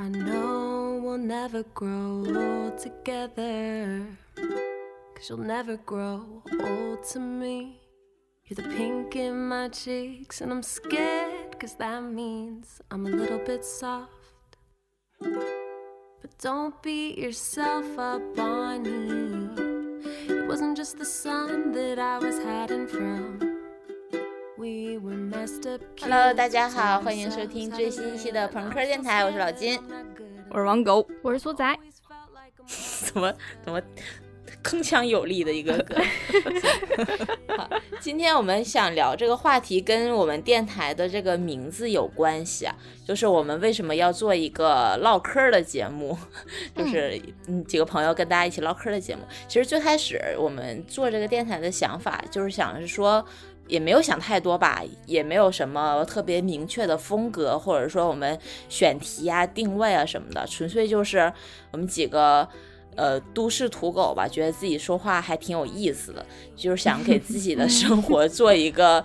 [0.00, 4.02] I know we'll never grow old together.
[4.34, 7.82] Cause you'll never grow old to me.
[8.44, 13.40] You're the pink in my cheeks, and I'm scared, cause that means I'm a little
[13.40, 14.56] bit soft.
[15.20, 19.50] But don't beat yourself up, Bonnie.
[20.30, 23.49] It wasn't just the sun that I was hiding from.
[26.02, 29.80] Hello，大家好，欢迎收听最新一期的朋克电台，我是老金。
[30.50, 31.64] 我是王狗，我是苏仔。
[33.10, 33.32] 怎么
[33.64, 33.80] 怎么
[34.62, 35.96] 铿锵有力的一个歌？
[37.56, 42.76] 好，今天我们想聊这个话题，跟我们电台的这个名字有关系啊。
[43.06, 46.16] 就是我们为什么要做一个唠嗑的节目？
[46.76, 49.22] 就是嗯，几个朋友跟大家一起唠嗑的节目。
[49.48, 53.24] 其实最开始我们做这个电台的想法，就是想是说。
[53.70, 58.38] 也没有想太多吧，也没有什么特别明确的风格，或者说我们
[58.68, 61.32] 选题啊、定位啊什么的，纯粹就是
[61.70, 62.46] 我们几个
[62.96, 69.02] 呃都市土狗吧，觉得自己说话还挺有意思的，就是想给自己的生 活做一个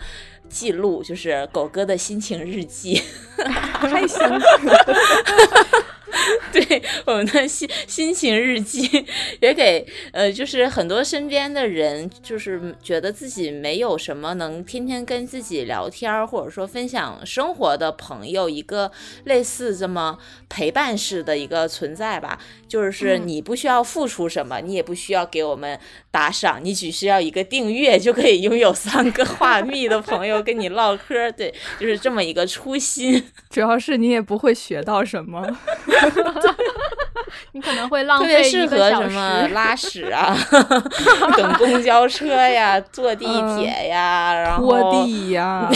[0.49, 3.01] 记录，就是狗哥的心情日记，
[3.37, 4.41] 太香了。
[6.51, 9.05] 对我们的心心情日记，
[9.41, 18.91] 也给呃，就是很多身边的人，就是觉得自己没有什么能天天跟自己聊天或者说分享生活的朋友，一个
[19.25, 22.39] 类似这么陪伴式的一个存在吧。
[22.67, 25.79] 就是你不需要付出什么，你也不需要给我们
[26.15, 31.29] 打赏，你只需要一个订阅就可以拥有三个话密的朋友跟你唠嗑。
[31.33, 33.21] 对，就是这么一个初心。
[33.49, 35.45] 主要是你也不会学到什么。
[37.53, 40.35] 你可能会浪费特别适合什么 拉屎啊，
[41.37, 43.25] 等公交车呀，坐地
[43.57, 45.69] 铁呀，然后拖地呀，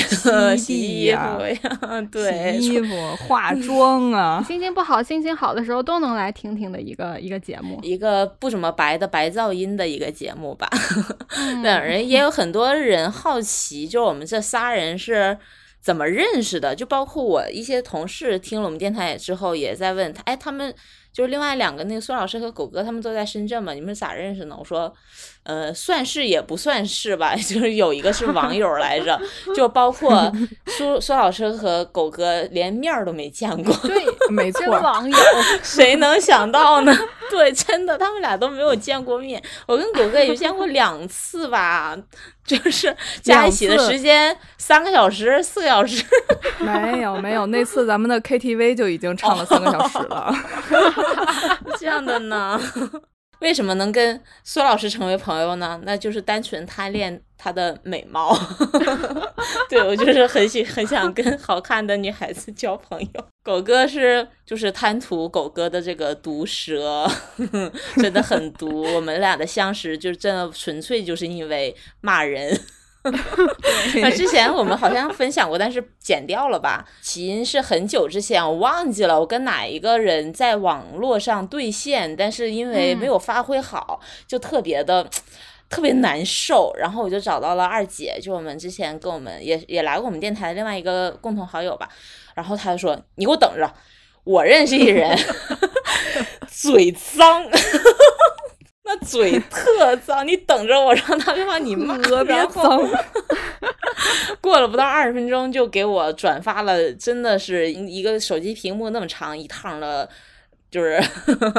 [0.58, 4.44] 洗衣服呀，对，洗衣服、化妆啊。
[4.46, 10.70] 心情不好、心情好的时候都能来听听的一个一个节目，一个不怎么白的白噪音的一个节目吧。
[11.64, 15.38] 两人也有很多人好奇，就我们这仨人是。
[15.82, 16.76] 怎么认识的？
[16.76, 20.76] 就包括我一些同事听了我们电台之后，也在问他，哎，他们
[21.12, 23.74] 就是另外两个那个孙老师和狗哥，他们都在深圳嘛？
[23.74, 24.56] 你们咋认识呢？
[24.58, 24.94] 我说，
[25.44, 29.20] 呃，算是也不算是吧， 就是有一个是网友来着，
[29.56, 30.32] 就包括
[30.68, 35.18] 苏苏老师和狗哥连面儿都没见过，对，没错， 网友，
[35.64, 36.96] 谁能想到呢？
[37.32, 41.98] 对，真的，他们俩都没有见过面，我跟狗哥也就见过两次吧。
[42.46, 46.04] 就是加一起的时间三个小时、四个小时，
[46.58, 50.34] 没有没有，那次咱们的 KTV 就已经唱了三个小时了。
[51.78, 52.60] 这样的呢？
[53.40, 55.80] 为什么能跟苏老师成为朋友呢？
[55.84, 58.38] 那就是单纯贪恋她的美貌。
[59.70, 63.26] 对我就是很喜很想跟好看的女孩子交朋友。
[63.44, 67.10] 狗哥是就是贪图狗哥的这个毒舌，
[67.98, 68.84] 真的很毒。
[68.94, 72.60] 我们俩的相识就是真的纯粹就是因为骂人。
[74.02, 76.86] 那之前我们好像分享过，但是剪掉了吧？
[77.02, 85.10] 起因是很久之前，我忘记了我跟哪一个人在网络上对线，但是因为没有发挥好，就特别的
[85.70, 86.74] 特别难受。
[86.78, 91.88] 然后我就找到了二姐，就我们之前跟我们也也来过我们电台的另外一个共同好友吧。
[92.36, 93.74] 然后他就说：“你给我等着，
[94.24, 95.18] 我认识一人，
[96.48, 97.46] 嘴脏。”
[98.92, 101.96] 那嘴特脏，你等着我让他把你骂，
[102.26, 102.82] 别脏。
[104.42, 110.10] 过了不到二十分钟，就给我转发了，真的是一个手机屏幕那么长一趟的，
[110.72, 111.00] 就是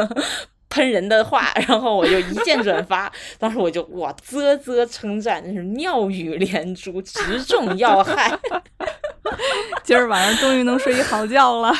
[0.68, 8.36] 喷人的话，然后我就一键转发，当时我就哇啧啧称赞，真是妙语连珠，直中要害。
[9.82, 11.72] 今儿晚上终于能睡一好觉了，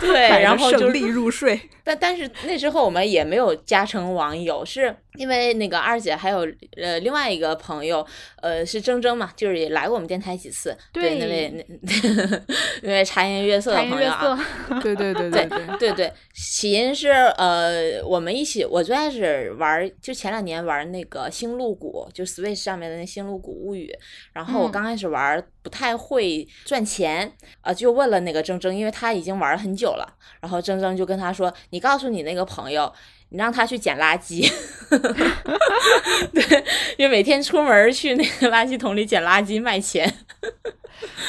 [0.00, 1.60] 对， 然后就立入睡。
[1.82, 8.06] 但但是那之后我们也没有加成网友，是因为那个二姐还有呃另外一个朋友，
[8.40, 12.42] 呃是铮铮嘛，就是也来过我们电台几次，对那位那
[12.82, 14.38] 那位茶颜悦色的朋友啊，
[14.82, 15.60] 对对对对对。
[15.78, 23.92] 对对，起因是呃我们一起，我最开始玩就前两年玩那个星露谷，就 Switch 上面的那星露谷物语，
[24.32, 27.30] 然后我刚开始玩不太会赚钱，
[27.62, 31.80] 呃就问了那个铮铮，因为他已经玩了很久了，然后铮铮就跟他说你。
[31.80, 32.92] 告诉你那个朋友，
[33.30, 34.48] 你让他去捡垃圾，
[36.32, 36.64] 对，
[36.98, 40.12] 因为每天出门去那个垃圾桶里捡垃圾卖钱。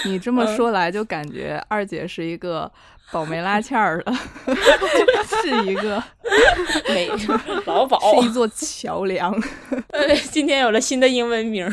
[0.05, 2.71] 你这么说来，就感觉二姐是一个
[3.11, 4.13] 保没拉纤儿的，
[5.41, 6.01] 是一个
[6.89, 7.09] 美
[7.65, 9.33] 老鸨是一座桥梁。
[9.91, 11.67] 对，今天有了新的英文名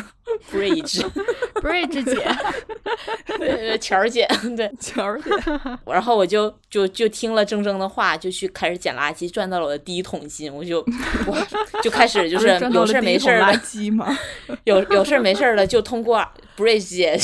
[0.52, 2.28] ，Bridge，Bridge 姐，
[3.38, 4.68] 对，乔儿姐，对。
[4.80, 5.30] 桥儿姐，
[5.86, 10.80] 然后我就就就听了铮铮的话，就去开始捡垃圾，赚到了我的第一桶金，我就
[11.26, 11.38] 哇，
[11.82, 14.16] 就开始就是有事没事儿的，圾吗？
[14.64, 16.24] 有有事儿没事儿的就通过
[16.56, 17.16] Bridge 姐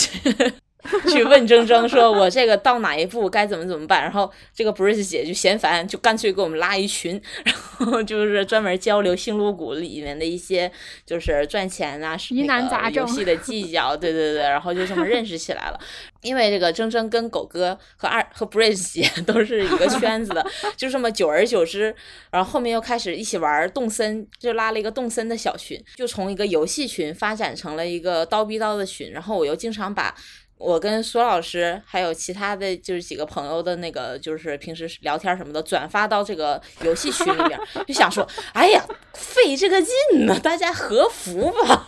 [1.04, 10.70] 去 去问铮铮，说我这个到哪一步该怎么怎么办，然后这个 Bridge 姐就嫌烦，就干脆给我们拉一群，然后就是专门交流星露谷里面的一些
[11.06, 15.80] 就是赚钱啊、疑难那个杂症游戏的技巧，对对对，然后就这么认识起来了。
[16.22, 20.46] 因为这个铮铮跟狗哥和二和 Bridge 姐都是一个圈子的，
[20.76, 21.94] 就这么久而久之，
[22.30, 30.14] 然后后面又开始一起玩动森，就拉了一个动森的小群，就从一个游戏群发展成了一个刀逼刀的群，然后我又经常把。
[30.64, 38.82] 我跟苏老师还有其他的就是几个朋友的那个，就是平时聊天什么的，转发到这个游戏群里边，就想说， 哎呀，
[39.12, 41.86] 费这个劲呢，大家和服吧。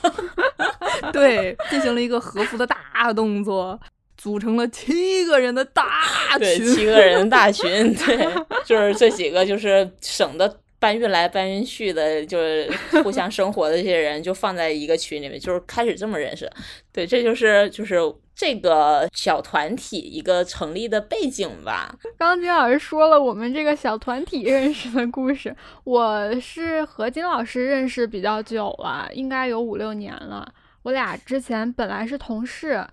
[1.10, 3.80] 对，进行了一个和服的大动作，
[4.18, 6.74] 组成了七个人的大对，群。
[6.74, 8.28] 七个人大群， 对，
[8.64, 12.70] 就是这几个就是省得搬运来搬运去的，就是
[13.02, 16.50] 互相 生活的这些人，就放在一个群里面，就是开始这么认识。
[16.92, 17.98] 对，这就是就是
[18.34, 21.94] 这个小团体一个成立的背景吧。
[22.18, 30.46] 刚刚金老师说了我们这个小团体认识的故事，我是和金老师认识比较久了，应该有五六年了。
[30.82, 32.86] 我俩之前本来是同事，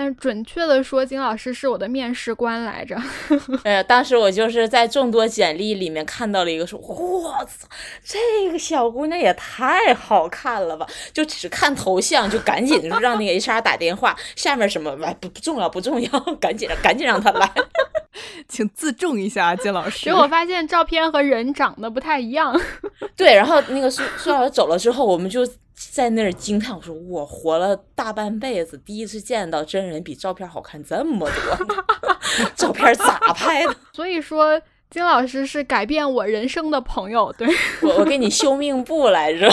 [0.00, 2.96] 但是准确的说，金老师是我的面试官来着。
[3.64, 7.68] 呃，当时我就是在众多简历里面看到了一个说，我操，
[8.02, 10.86] 这个小姑娘也太好看了吧！
[11.12, 17.52] 就只看头像，就赶紧让那个 HR 打电话，下面什么哎不不重要不重要，赶紧赶紧让她来。
[18.48, 20.06] 请自重一下，金老师。
[20.06, 22.58] 结果发现照片和人长得不太一样。
[23.14, 25.46] 对，然后那个苏苏老师走了之后，我们就
[25.92, 31.56] 在那儿惊叹，我说我活了大半辈子，第一次见到真人比照片好看这么多，
[32.54, 33.74] 照片咋拍的？
[33.92, 34.60] 所以说，
[34.90, 37.32] 金老师是改变我人生的朋友。
[37.38, 37.48] 对，
[37.80, 39.50] 我我给你 修命簿来着，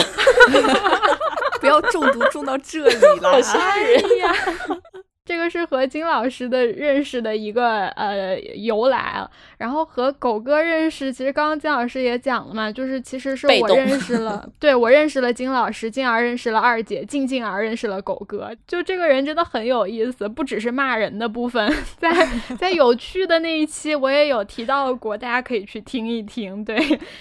[1.60, 3.40] 不要中毒中到这里了好。
[3.40, 4.18] 吓人。
[4.18, 4.34] 呀，
[5.28, 9.30] 这个是和金老师的认识的一个呃由来啊。
[9.58, 18.50] 然后和狗哥认识，其实刚刚金老师也讲了嘛，就是其实是我认识了， 对我认识了金老师，进而认识了二姐，进进而认识了狗哥。
[18.66, 21.70] 就这个人真的很有意思，不只是骂人的部分，
[22.00, 22.10] 在
[22.58, 26.64] 在有趣的那一期我也有提到过，大家可以去听一听。
[26.64, 26.78] 对，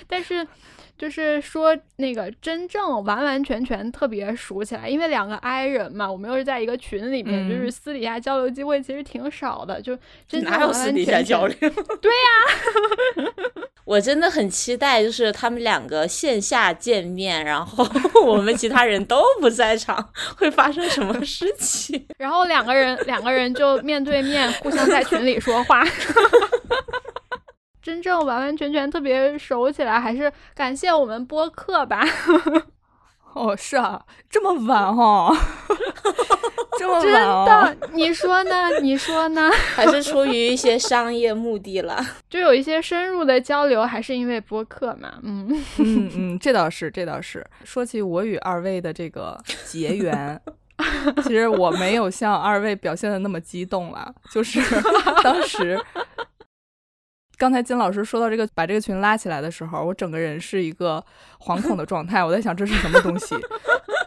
[0.07, 0.47] 但是。
[0.97, 9.97] 就是说，那个真正完完全全特别熟起来，因为两个 I 人嘛，我们又是在一个群里面，嗯就是私底下交流机会其实挺少的，就
[10.41, 11.55] 哪有私底下交流？
[11.59, 13.31] 对呀、
[13.85, 17.87] 我真的很期待，就是他们两个线下见面，然后
[18.25, 22.07] 我们其他人都不在场，会发生什么事情？
[22.17, 25.83] 然后两个人两个人就面对面互相在群里说话。
[27.87, 32.03] 真正完完全全特别熟起来，还是感谢我们播客吧。
[33.33, 35.33] 哦，是啊，这么晚哈、
[36.77, 37.45] 这么真晚哦。
[37.47, 38.79] 的，你说呢？
[38.81, 39.49] 你说呢？
[39.73, 42.05] 还是出于一些商业目的了？
[42.29, 45.13] 就有一些深入的交流，还是因为播客嘛。
[45.23, 45.47] 嗯，
[45.77, 47.45] 嗯嗯，这倒是，这倒是。
[47.63, 50.41] 说起我与二位的这个结缘，
[51.23, 54.59] 其实我没有像二位表现的那么激动了，就是
[55.23, 55.79] 当时。
[57.37, 61.03] 刚才金老师说到这个把这个群拉起来的时候，我整个人是一个
[61.39, 62.23] 惶恐的状态。
[62.23, 63.35] 我在想这是什么东西？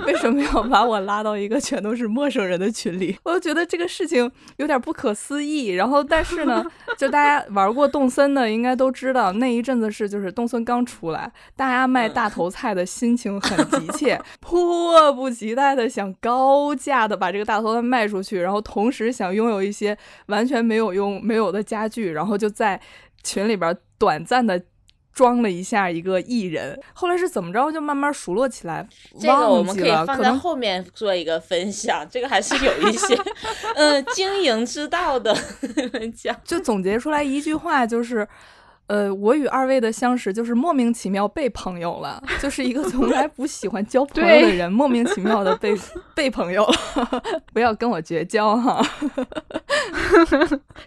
[0.04, 3.16] 为什么要把我拉到一个全都是陌生人的群里？
[3.22, 5.68] 我就觉得这个事情有点不可思议。
[5.68, 6.64] 然后，但是呢，
[6.96, 19.96] 就大家玩过动森的应该都知道，那一阵子是就是动森刚出来，大家卖大头菜的心情很急切，迫不及待的想高价的把这个大头菜卖出去，然后同时想拥有一些
[20.26, 22.80] 完全没有用没有的家具，然后就在
[23.22, 24.62] 群里边短暂的。
[25.12, 28.86] 装了一下一个艺人，后来是怎么着就慢慢熟络起来，
[29.20, 33.18] 这个我们可以放在后面做一个分享，这个还是有一些
[33.74, 35.36] 嗯经营之道的
[36.16, 36.34] 讲。
[36.44, 38.26] 就总结出来一句话，就是，
[38.90, 45.72] 呃，我与二位的相识就是莫名其妙被朋友了， 就是一个从来不喜欢交朋友的人，莫名其妙的被
[46.12, 47.22] 被朋友了，
[47.54, 48.84] 不要跟我绝交哈。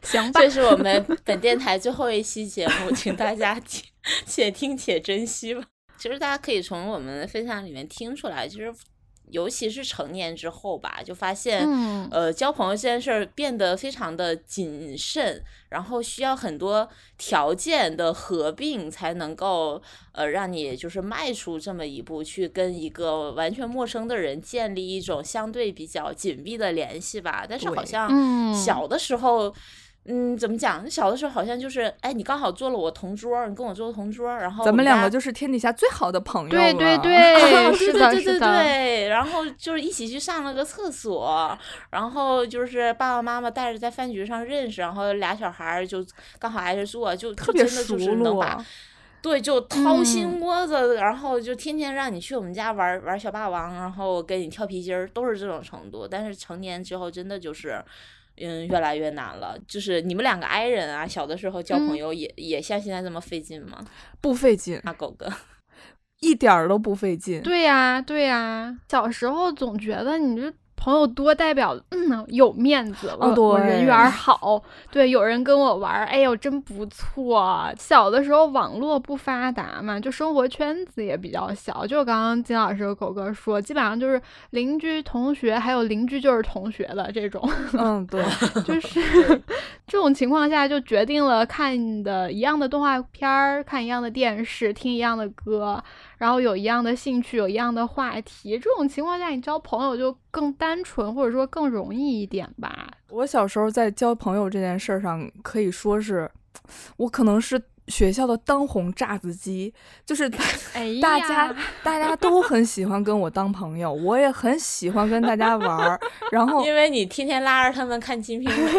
[0.01, 0.49] 行吧这。
[0.49, 3.81] 是我们本电台最后一期节目，请大家听
[4.25, 5.63] 且听且珍惜吧。
[5.97, 8.69] 其实大家可以从我们的分享里面听出来，其实
[9.29, 16.87] 尤其是成年之后吧，就发现，嗯呃，交朋友这件事儿变得非常的谨慎，然后需要很多
[17.17, 27.45] 条件的合并才能够，呃，让你就是迈出这么一步，去跟一个完全陌生的人建立一种相对比较紧密的联系吧。
[27.49, 29.49] 但是好像嗯小的时候。
[29.49, 29.53] 嗯，
[30.37, 30.87] 怎么讲？
[30.87, 35.23] 小的时候好像就是，哎，你刚好坐了我同桌，你跟我坐同桌，然后咱们两个就。
[35.23, 41.57] 是天底下最好的朋友对对了对，对是的，对对是的，对，然后就是一起去上了个厕所，
[41.91, 46.05] 然后就是爸爸妈妈带着在饭局上认识，然后俩小孩儿就
[46.37, 48.45] 刚好挨着坐，就就特别熟络。
[49.21, 56.05] 对，就掏心嗯窝子，然后就天天让你去我们家玩玩小霸王，然后跟你跳皮筋儿，都是这种程度。
[56.05, 57.81] 但是成年之后，真的就是。
[58.37, 59.57] 嗯，越来越难了。
[59.67, 63.83] 就是你们两个 i 人啊，小的时候交朋嗯友也、也像现在这么费劲吗？
[64.21, 65.31] 不费劲，啊，狗哥，
[66.21, 67.41] 一点儿都不费劲。
[67.41, 74.61] 对呀、对呀、小时候总觉得你这朋友多代表嗯有面子，了、哦对我人缘好，
[74.91, 77.71] 对，有人跟我玩儿，哎呦真不错。
[77.77, 87.47] 小的时候网络不发达嘛，就生活圈子也比较小，就刚刚金老师和狗哥说，基本上就是邻居、同学，还有邻居就是同学的这种。
[87.73, 88.23] 嗯，对，
[88.65, 89.41] 就是
[89.85, 95.81] 这种情况下，就决定了看的一样的动画片儿，看一样的电视，听一样的歌，
[96.17, 98.57] 然后有一样的兴趣，有一样的话题。
[98.57, 102.89] 这种情况下，你交朋友就更单纯，或者说更容易一点吧。
[103.09, 106.31] 我小时候在交朋友这件事上，可以说是，
[106.97, 109.73] 我可能是学校的当红炸子鸡，
[110.05, 110.31] 就是
[110.73, 115.99] 哎，大家大家都很喜欢跟我当朋友，我也很喜欢跟大家玩儿。
[116.31, 118.71] 然后因为你天天拉着他们看《金瓶梅》？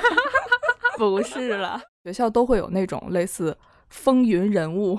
[0.98, 3.56] 不是了，学校都会有那种类似
[3.88, 4.98] 风云人物，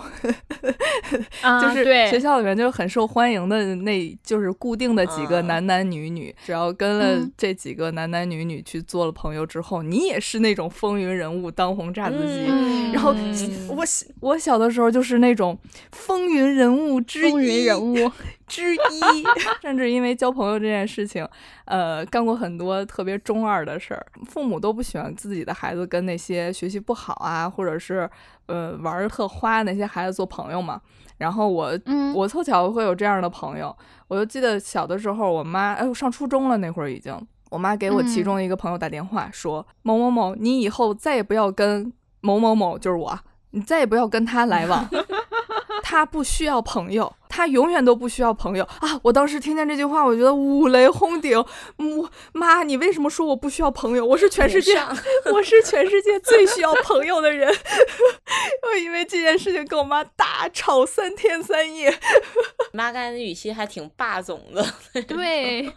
[1.41, 5.47] 啊，就是学校里面就很受欢迎的那，就是固定的几个嗯。
[5.47, 7.31] 男男女女，只要跟了嗯。
[7.37, 12.45] 这几个男男女女去做了朋友之后，你也是那种风云人物，当红炸子鸡。
[12.49, 12.91] 嗯。
[12.93, 13.67] 然后嗯。
[13.69, 15.57] 我小我小的时候就是那种
[15.91, 18.11] 风云人物之一，风云人物，
[18.47, 18.79] 之一，
[19.61, 21.27] 甚至因为交朋友这件事情，
[21.65, 24.05] 呃，干过很多特别中二的事儿。
[24.27, 28.09] 父母都不喜欢自己的孩子跟那些学习不好啊，或者是
[28.47, 30.79] 呃玩儿特花那些孩子做朋友嘛。
[31.17, 33.75] 然后我嗯，我凑巧会有这样的朋友，
[34.09, 37.17] 我就记得小的时候，我妈，哎，我上初中了那会儿已经，
[37.49, 43.17] 我妈给我其嗯中一个朋友打电话说，某某某，你以后再也不要跟某某某，就是我，
[43.51, 44.85] 你再也不要跟他来往，
[45.81, 48.99] 他不需要朋友，他永远都不需要朋友啊！
[49.03, 54.05] 我当时听见这句话，我觉得五雷轰顶，我妈，你为什么说我不需要朋友？
[54.05, 54.77] 我是全世界
[55.31, 57.49] 我是全世界最需要朋友的人。
[58.63, 61.97] 我因为这件事情跟我妈大吵三天三夜。
[62.71, 64.65] 妈刚才的语气还挺霸总的，
[65.07, 65.71] 对，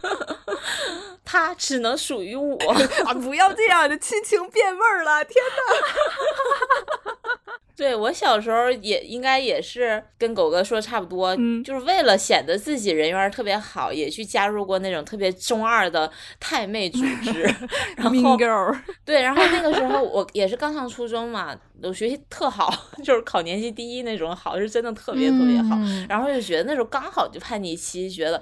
[1.23, 2.57] 他只能属于我。
[3.05, 5.23] 啊，不要这样，这亲情变味儿了！
[5.23, 5.35] 天
[7.75, 17.43] 对我小时候也应该也是跟狗哥说差不多，嗯就是为了显得自己人缘特别好，也去加入过那种特别中二的太妹组织。
[17.97, 22.71] 然后 Girl，对，然后那个时候我也是刚上初中嘛，我学习特好，
[23.03, 25.75] 就是考年级第一那种好，是真的特别特别好。
[25.77, 28.41] 嗯然后就觉得那时候刚好就叛逆期，觉得。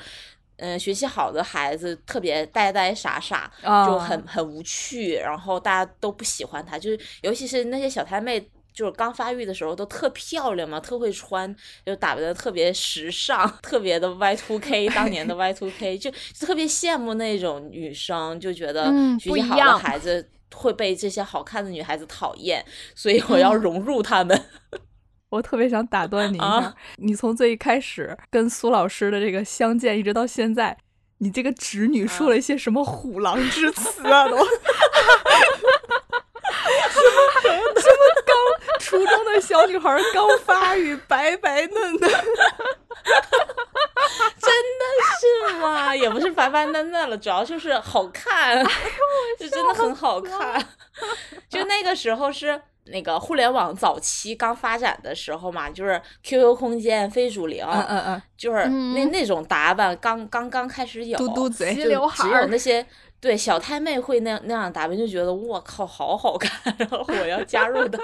[0.59, 8.43] 嗯，学习好的孩子特别呆呆傻傻，啊就很很无趣，然后大家都不喜欢他，就是尤其是那些小太妹，
[8.77, 24.39] 就是刚发育的时候都特漂亮嘛，特会穿，就打扮的特别时尚， 特别的 Y two K，当年的 Y two K，就就特别羡慕那种女生，就觉得嗯学习好的孩子会被这些好看的女孩子讨厌，所以我要嗯融入他们。
[25.29, 30.77] 我特别想打断你一下，啊你从最一开始跟苏老师的这个相见，一直到现在，
[31.17, 34.29] 你这个侄女说了一些什么虎狼之词啊？
[34.29, 34.38] 都
[36.91, 38.35] 什么什么刚
[38.79, 42.09] 初中的小女孩刚发育，白白嫩嫩， 真
[44.49, 44.83] 的
[45.19, 45.95] 是吗？
[45.95, 48.63] 也不是白白嫩嫩了，主要就是好看，
[49.39, 50.65] 就 真的很好看。
[51.49, 59.11] 就那个时候是那个互联网早期刚发展的时候嘛，就是 QQ 空间、非主流，嗯嗯嗯，就是那嗯。
[59.11, 61.75] 那种打扮刚刚刚开始有，嘟嘟嘴。
[61.75, 62.09] 只有
[62.47, 62.85] 那些
[63.19, 67.97] 对小太妹会那样那样打扮，就觉得我靠好好看， 然后我要加入的。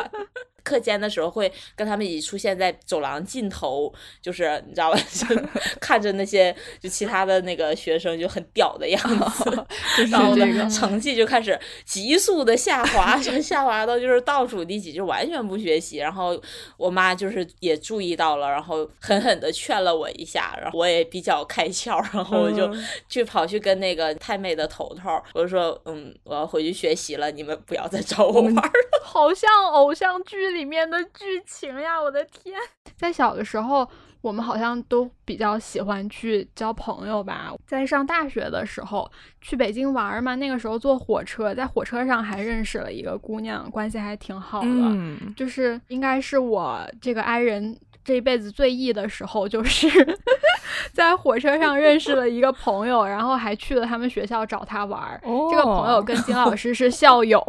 [0.64, 5.36] 课间的时候会跟他们一起出现在走廊尽头，就是你知道吧，就
[5.80, 9.02] 看着那些就其他的那个学生就很屌的样
[9.32, 9.66] 子，
[9.98, 15.98] 就是然后这个呢成绩就开始急速的下滑，就下滑到就是倒数第几，就完全不学习。
[15.98, 16.40] 然后
[16.78, 29.04] 我妈就是也注意到了，然后狠狠的劝了我一下，然后我也比较开窍，然后我就嗯去跑去跟那个太妹的头头，我就说，嗯，我要回去学习了，你们不要再找我玩儿了。
[29.04, 32.02] 好像偶像剧里面的剧情呀！
[32.02, 32.56] 我的天，
[32.96, 33.88] 在小的时候，
[34.22, 37.54] 我们好像都比较喜欢去交朋友吧。
[37.66, 39.10] 在上大学的时候，
[39.42, 44.68] 去北京玩儿嘛，那个时候坐火车，在火车上还认识了一个姑娘，关系还挺好的。
[44.70, 49.88] 嗯，就是应该是我这个 i 人这一辈子最 E 的时候，就是
[50.92, 55.22] 在火车上认识了一个朋友，然后还去了他们学校找他玩儿。
[55.24, 57.40] 哦这个朋友跟金老师是校友，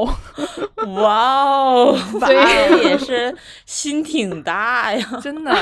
[1.00, 5.06] 哇哦，所以也是心挺大呀。
[5.22, 5.54] 真的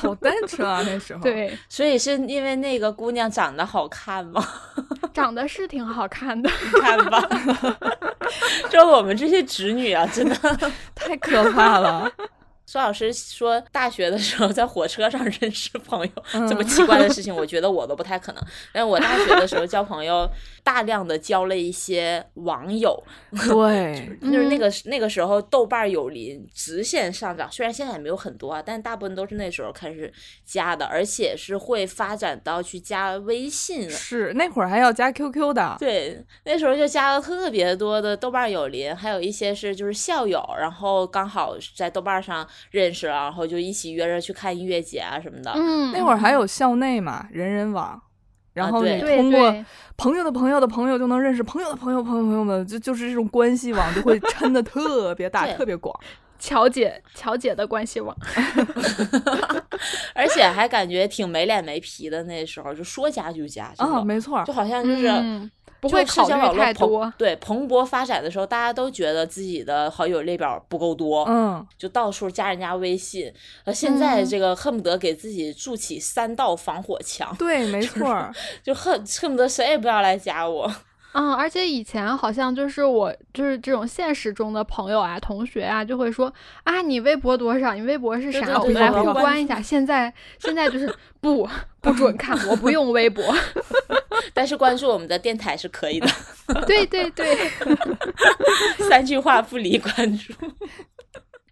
[0.00, 1.20] 好单纯啊，那时候。
[1.24, 4.44] 对，所以是因为那个姑娘长得好看吗？
[5.12, 6.50] 长得是挺好看的。
[6.72, 7.22] 你看吧，
[8.70, 10.34] 就我们这些直女啊，真的。
[10.94, 12.10] 太可怕了。
[12.70, 16.12] 苏老师说，大学的时候在火车上认识朋友，
[16.46, 18.44] 这么嗯奇怪的事情，我觉得我都不太可能。
[18.74, 20.28] 但我大学的时候交朋友，
[20.68, 23.02] 大量的交了一些网友，
[23.48, 30.12] 对， 就是那个那个时候豆瓣友邻直线上涨，虽然现在也没有很多啊，但大部分都是那时候开始
[30.44, 33.88] 加的，而且是会发展到去加微信。
[33.88, 35.76] 是那会儿还要加 QQ 的。
[35.78, 45.50] 对，那时候就加了特别多的豆瓣友邻，还有一些是就是校友，然后刚好在豆瓣上认识了，然后就一起约着去看音乐节啊什么的。
[45.54, 47.98] 嗯，那会儿还有校内嘛，人人网，
[48.58, 49.54] 然后你通过
[49.96, 55.94] 朋友的朋友的朋友就能认识朋友的朋友朋友朋友们，就就是这种关系网就会 撑的特别大，特别广。
[56.40, 58.16] 乔姐，乔姐的关系网，
[60.14, 65.50] 而且还感觉挺没脸没皮的，那时候就说加就加，啊，没错就，好像就是。
[65.80, 67.12] 嗯不会考虑社交网络多。
[67.16, 73.32] 对蓬勃发展的时候，大家都觉得自己的好友列表不够多，嗯，就到处加人家微信。
[73.64, 78.30] 呃，现在嗯这个恨不得给自己筑起三道防火墙，对，没错，
[78.62, 80.68] 就恨恨不得谁也不要来加我。
[81.12, 86.32] 嗯，而且以前好像就是我就是这种现实中的朋友啊、同学啊，就会说
[86.64, 87.74] 啊，你微博多少？
[87.74, 88.40] 你微博是啥？
[88.40, 89.60] 对对我们来互关一下。
[89.60, 91.48] 现在现在就是不
[91.80, 93.24] 不准看，我不用微博。
[94.34, 96.08] 但是关注我们的电台是可以的，
[96.66, 97.50] 对对对，
[98.88, 100.32] 三句话不离关注。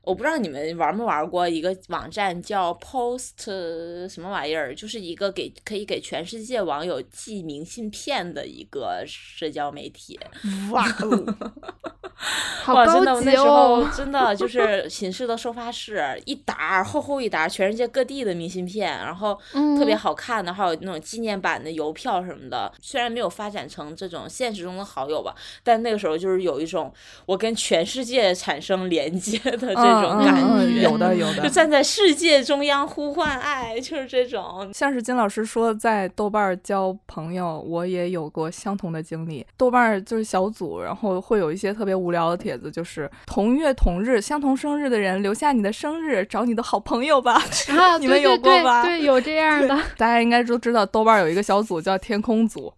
[0.06, 10.18] 我不知道你们玩没玩过一个网站叫 Post 什么玩意儿，就是一个给可以给全世界网友寄明信片的一个社交媒体。
[10.70, 10.86] 哇
[12.66, 13.90] 哦， 哇，真的，我那级时候哦。
[13.96, 19.34] 真的就是寝室的收发室一沓儿厚厚一沓儿，全世界各地的明信片，然后
[19.76, 22.72] 特别嗯好看的，还有那种纪念版的邮票什么的。
[22.80, 26.92] 虽然没有发展成这种现实中的好友吧，但那个时候就是有一种
[27.26, 30.82] 我跟全世界产生连接的这种嗯感嗯。
[30.82, 31.42] 有的有的。
[31.42, 34.70] 就站在世界中央呼唤爱，就是这种。
[34.72, 39.46] 像是金老师说，在豆瓣交朋友，我也有过相同的经历。
[39.56, 47.34] 豆瓣儿就是小组，然后会有一些特别无聊的帖子，就是同月同日、相同生日的人留下你的生日，找你的好朋友吧。
[47.78, 52.72] 啊，你们有过吧对，有这样的大家应该都知道，豆瓣有一个小组叫天空组，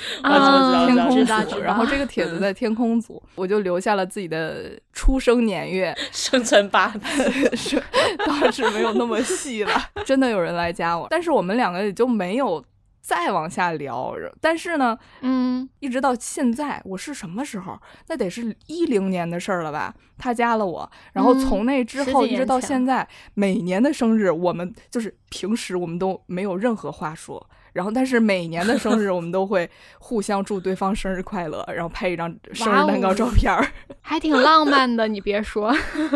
[0.22, 1.56] 啊，知道天空知道知道。
[1.56, 1.60] 组。
[1.60, 7.82] 然后这个帖子在天空组，我就留下了自己的出生年月， 生辰八字， 是
[8.26, 9.72] 当时没有那么细了，
[10.04, 12.62] 真的有人来加我，但是我们两个也就没有
[13.00, 14.14] 再往下聊。
[14.40, 17.78] 但是呢，嗯一直到现在，我是什么时候？
[18.08, 19.94] 那得是一零年的事儿了吧？
[20.16, 27.48] 他加了我，然后嗯从那之后一直到现在，每年的生日，我们就是平时我们都没有任何话说。
[27.74, 29.68] 然后，但是每年的生日，我们都会
[30.00, 33.64] 互相祝对方生日快乐，然后拍一张生日蛋糕照片儿。
[34.00, 35.72] 还挺浪漫的，你别说。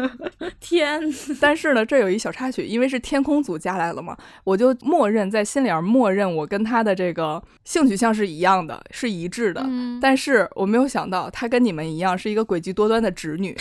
[0.58, 1.00] 天，
[1.40, 9.62] 但是呢，这有一小插曲，因为是天空组加来了嘛，我就默认在心里儿默认我跟他的这个性取向是一样的，是一致的。
[9.64, 13.56] 嗯，但是我没有想到，他跟你们一样是一个诡计多端的直女，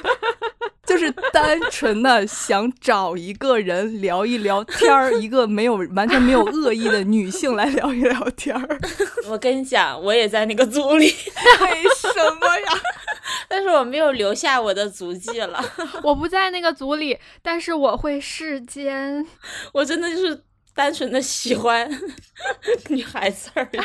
[0.86, 8.78] 就是单纯的想找一个人聊一聊天儿，一个没有完全没有恶意的女性来聊一聊天儿。
[9.28, 11.12] 我跟你讲，我也在那个组里，为
[11.96, 12.08] 什
[12.40, 12.72] 么呀？
[13.48, 15.62] 但是我没有留下我的足迹了。
[16.02, 19.26] 我不在那个组里，但是我会世间。
[19.72, 20.42] 我真的就是
[20.76, 21.90] 单纯的喜欢
[22.90, 23.78] 女孩子而已，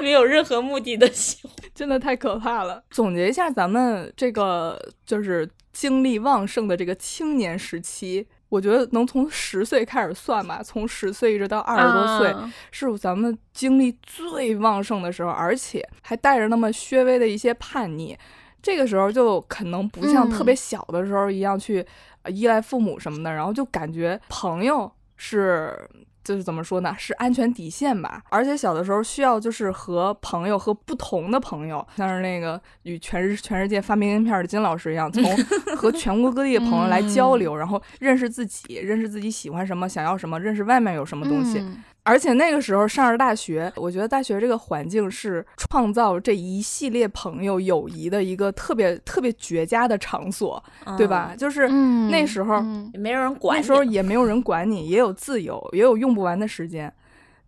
[0.00, 1.52] 没有任何目的的喜欢。
[1.74, 2.82] 真的太可怕了。
[2.90, 18.16] 总结一下，咱们这个就是精力旺盛的这个青年时期，我觉得能从十岁开始算吧，从十岁一直到二十多岁，啊是咱们精力最旺盛的时候，而且还带着那么略微的一些叛逆。
[18.62, 21.84] 这个时候就可能不像特别小的时候一样去
[22.22, 25.76] 呃依赖父母什么的，然后就感觉朋友是
[26.24, 28.22] 就是怎么说呢，是安全底线吧。
[28.30, 35.24] 而且小的时候需要就是和朋友和不同的朋友，像是那个与全世全世界发明名片的金老师一样，从
[35.76, 41.58] 和全国各地的朋友来交流，然后认识自己，认识自己喜欢什么，想要什么，认识外面有什么东西。
[41.58, 50.62] 嗯而且那个时候上着大学，我觉得大学这个环境是创造这一系列朋友友谊的一个特别特别绝佳的场所，
[50.96, 51.34] 对吧？
[51.38, 53.56] 就是嗯那时候，嗯也没有人管。
[53.56, 56.92] 那时候也没有人管你，也有自由，也有用不完的时间。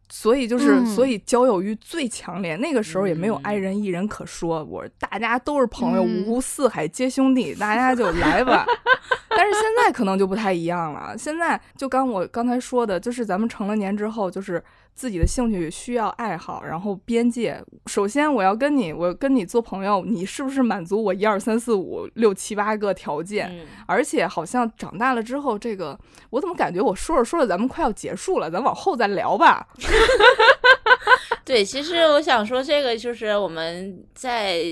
[0.08, 2.56] 所以就是，嗯所以交友欲最强烈。
[2.56, 8.66] 那个时候也没有嗯爱人一人可说，我大家都是朋友，嗯五湖四海皆兄弟，大家就来吧。
[9.36, 11.16] 但是现在可能就不太一样了。
[11.18, 14.62] 现在就刚我刚才说的，就是咱们成了年之后，就是
[14.94, 17.60] 自己的兴趣需要爱好，然后边界。
[17.86, 23.48] 首先我要跟你，我跟你做朋友，你是不是满足我一二三四五六七八个条件？
[23.50, 25.98] 嗯，而且好像长大了之后，这个
[26.30, 29.66] 我怎么感觉我说着说着咱们快要结束了，咱往后再聊吧。
[31.44, 34.62] 对，其实我想说，这个就是我们在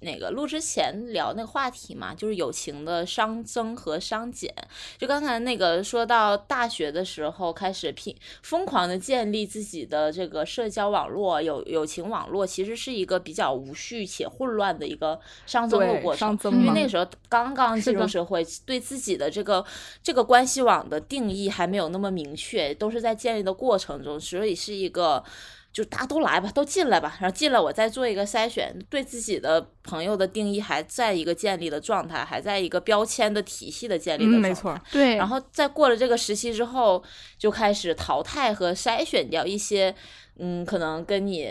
[0.00, 4.50] 那个录之前聊那个话题嘛，就是友情的熵增和熵减。
[4.96, 16.34] 就刚才那个说到大学的时候，开始拼疯狂的建立自己的这个社交网络、友友情网络，其实是一个比较无序且混乱的一个熵增的过程。
[16.38, 19.62] 增因为那个时候刚刚进入社会，对自己的这个
[20.02, 25.22] 这个关系网的定义还没有那么明确，都是在建立的过程中，所以是一个。
[25.74, 34.48] 就大家都来吧，都进来吧，然后进来我再做一个筛选，对自己的朋友的定义还在一个建立的状态，还在一个标签的体系的建立的嗯，状态。
[34.48, 34.80] 没错。
[34.92, 37.02] 对，然后在过了这个时期之后，
[37.36, 39.92] 就开始淘汰和筛选掉一些，
[40.38, 41.50] 嗯，可能跟你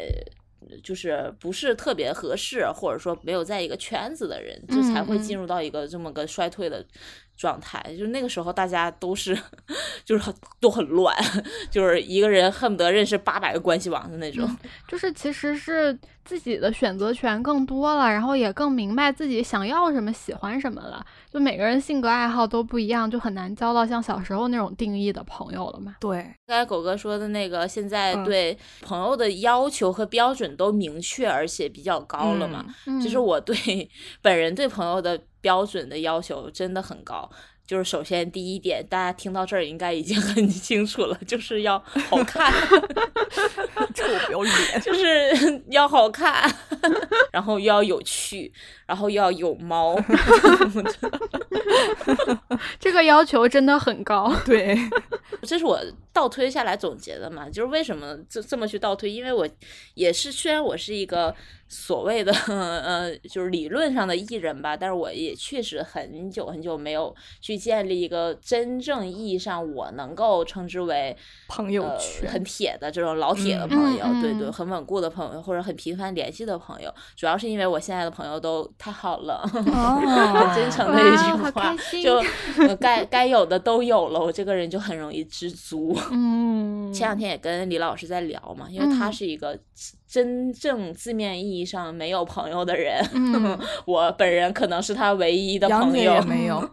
[0.81, 6.83] 就是不是特别合适，或者说没有在一个圈子的人，就才会进入到一个这么个衰退的
[7.35, 7.83] 状态。
[7.97, 9.37] 就那个时候，大家都是
[10.05, 11.15] 就是很都很乱，
[11.71, 14.49] 就是一个人恨不得认识八百个关系网的那种。
[14.87, 21.05] 就是其实是自己的选择权更多了，然后也更明白自己想要什么、喜欢什么了。
[21.31, 25.95] 就每个人性格爱好都不一样，就很难交到像小时候那种定义的朋友了嘛。
[25.99, 32.65] 对，刚才狗哥说的那个，现在嗯对朋友的要求和标准都明确，而且比较高了嘛。
[32.85, 33.89] 嗯其实我对
[34.21, 37.29] 本人对朋友的标准的要求真的很高。
[37.65, 41.79] 就是首先第一点，大家听到这儿应该已经 很清楚了，就是要
[42.09, 42.51] 好看，
[43.95, 44.53] 臭不要脸。
[44.83, 46.53] 就是要好看，
[47.31, 48.51] 然后又要有趣，
[48.85, 49.97] 然后又要有猫。
[52.81, 54.35] 这个要求真的很高。
[54.45, 54.77] 对，
[55.43, 55.79] 这是我
[56.11, 59.09] 倒推下来总结的嘛，就是为什么这这么去倒推？
[59.09, 59.47] 因为我
[59.93, 61.33] 也是，虽然我是一个
[61.73, 71.15] 所谓的 呃，就是理论上的艺人吧，但是我也确实很久很久没有去建立一个真正意义上我能够称之为
[71.47, 79.41] 朋友呃圈很铁的这种老铁的嗯朋友，嗯对对，嗯很稳固的朋友或者很频繁联系的朋友，主要是因为我现在的朋友都太好了。
[79.73, 79.99] 哦
[80.43, 82.15] 很真诚的一句话就
[82.67, 85.97] 呃该该有的都有了，我这个人就很容易知足。
[86.11, 89.57] 嗯，前两天也跟李老师在聊嘛，因为他嗯是一个
[90.13, 96.69] 真正字面意义上没有朋友的人，嗯 我本人可能是他唯一的杨姐朋友， 也没有，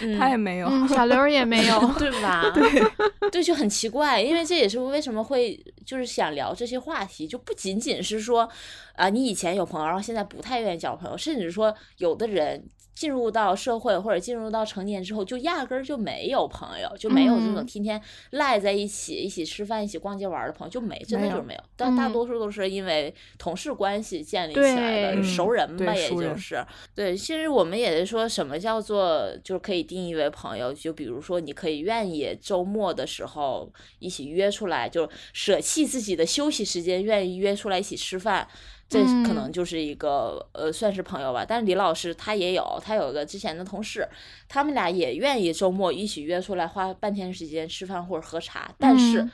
[0.00, 0.66] 嗯她也没有。
[0.66, 1.78] 嗯，小刘也没有。
[2.00, 2.50] 对吧？
[2.54, 8.48] 对，对，就很奇怪，因为这也是为什么会就是想聊这些话题，就不仅仅是说
[8.94, 12.64] 啊、你以前有朋友，然后现在不太愿意交朋友，甚至说有的人。
[12.96, 21.60] 进入到社会或者进入到成年之后，就压根儿就没有朋友，就没有这种嗯天天赖在一起、一起吃饭、一起逛街玩儿的朋友，就没，真的就是没有。
[21.76, 27.14] 但大嗯多数都是因为同事关系建立起来的熟人吧，也就是对。
[27.14, 38.48] 其实我们也是说什么叫做就是可以定义为朋友，就比如说你可以愿意周末的时候一起约出来，就舍弃自己的休息时间，愿意约出来一起吃饭。
[38.88, 41.44] 这可嗯能就是一个、呃，算是朋友吧。
[41.46, 44.06] 但是李老师他也有，他有一个之前的同事，
[44.48, 49.22] 他们俩也愿意周末一起约出来花半天时间吃饭或者喝茶，但是。
[49.22, 49.30] 嗯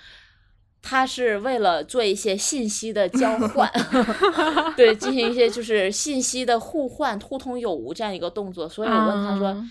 [0.84, 3.70] 他是为了做一些信息的交 换，
[4.76, 8.68] 对，进行一些就是信息的互换、互通有无这样一个动作。
[8.68, 9.70] 所以我问他说：“嗯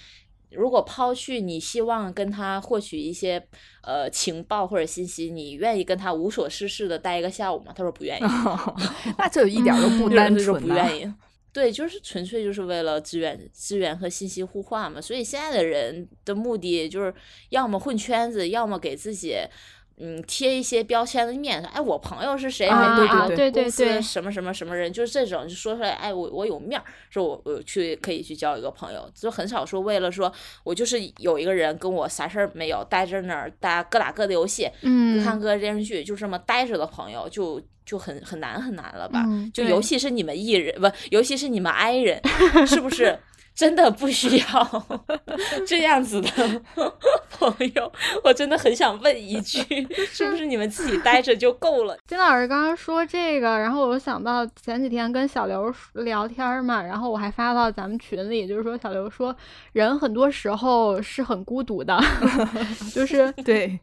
[0.51, 3.41] 如果抛去你希望跟他获取一些
[3.83, 7.73] 呃情报或者信息，你愿意跟他无所事事的待一个下午吗？
[7.75, 8.23] 他说不愿意，
[9.17, 11.13] 那就一点都不 单纯啊不愿意。
[11.53, 15.01] 对，就是纯粹就是为了资源、资源和信息互换嘛。
[15.01, 17.13] 所以现在的人的目的就是
[17.49, 19.35] 要么混圈子，要么给自己
[19.97, 21.63] 嗯贴一些标签的面。
[21.65, 22.67] 哎，我朋友是谁？
[22.67, 22.95] 啊
[23.27, 24.91] 对对对公司对什么什么什么人？
[24.91, 30.31] 就是这种，就说出来，哎，我我有面儿，说我我去可以去交一个朋友，就很少说为了说
[30.63, 39.25] 我就是有一个人跟我啥事儿没有，待着那儿大家各打各的游戏，嗯，看个电视剧，就这么待着的朋友，就就很很难很难了吧？
[39.53, 42.21] 就尤其是你们艺人，不，尤其是你们 I 人，
[42.65, 43.17] 是不是
[43.53, 44.85] 真的不需要
[45.67, 46.29] 这样子的
[47.29, 47.91] 朋友？
[48.23, 49.59] 我真的很想问一句，
[50.11, 51.97] 是不是你们自己待着就够了？
[52.07, 59.35] 金老师刚刚说这个，然后我就想到前几天跟小刘聊天嘛，然后我还发到咱们群里，就是说小刘说
[59.73, 61.99] 人很多时候是很孤独的，
[62.93, 63.79] 就是对，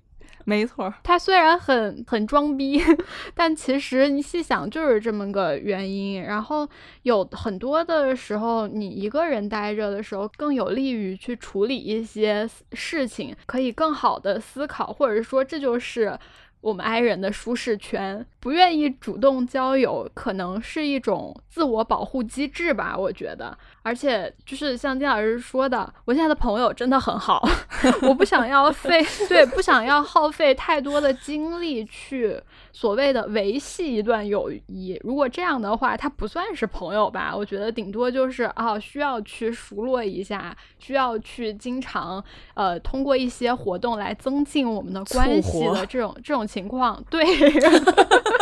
[0.48, 0.92] 没错。
[1.04, 2.82] 他虽然很很装逼，
[3.36, 6.22] 但其实你细想就是这么个原因。
[6.22, 6.66] 然后
[7.02, 16.18] 有很多的时候，你一个人待着的时候，更有利于去处理一些事情，可以更好的思考，或者说这就是。
[16.60, 23.54] 我们 i 人的舒适圈，不愿意主动交友，可能是一种自我保护机制吧，我觉得。
[23.82, 27.46] 而且就是像金老师说的，我现在的朋友真的很好，
[28.08, 32.40] 我不想要费对，不想要耗费太多的精力去
[32.72, 34.98] 所谓的维系一段友谊。
[35.04, 37.34] 如果这样的话，他不算是朋友吧？
[37.36, 47.22] 我觉得顶多就是啊，需要去熟络一下，需要去经常呃通过一些活动来增进我们的关系的这种这种情况，对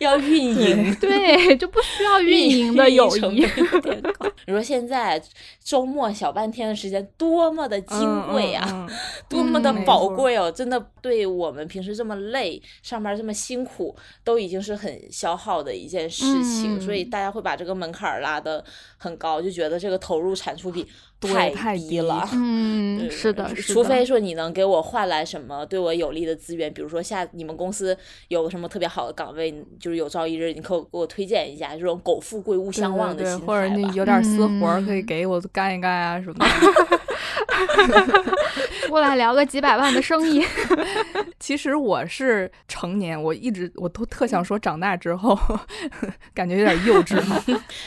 [0.04, 0.94] 要运营。
[0.96, 3.20] 对，就不需要运营的友谊。
[3.20, 3.40] 成本
[3.74, 5.22] 有点高 你说现在
[5.62, 7.98] 周末小半天的时间多么的金
[8.32, 8.66] 贵啊！
[8.72, 8.96] 嗯嗯嗯
[9.28, 10.50] 多么的嗯宝贵哦！
[10.50, 18.64] 真的，对我们平时这么累、上班这么辛苦，都已经是很消耗的一件事情，嗯所以大家会把这个门槛儿拉得
[18.96, 20.90] 很高，就觉得这个投入产出比对
[21.28, 22.28] 太太低低了。
[22.32, 23.74] 嗯，是的，是的。
[23.74, 27.96] 除非说你能给我换来什么对我有利的资源，比如说下你们公司
[28.28, 36.46] 有什么特别好的岗位，就是有朝一日你可以给我推荐一下，这种苟富贵勿相忘的对对，心态或者你吧有点私活可以嗯给我干一干啊什么的。
[38.88, 40.44] 过来聊个几百万的生意，
[41.38, 45.38] 其实我是成年，我一直我都特想说长大之后，
[46.34, 47.40] 感觉有点幼稚哈。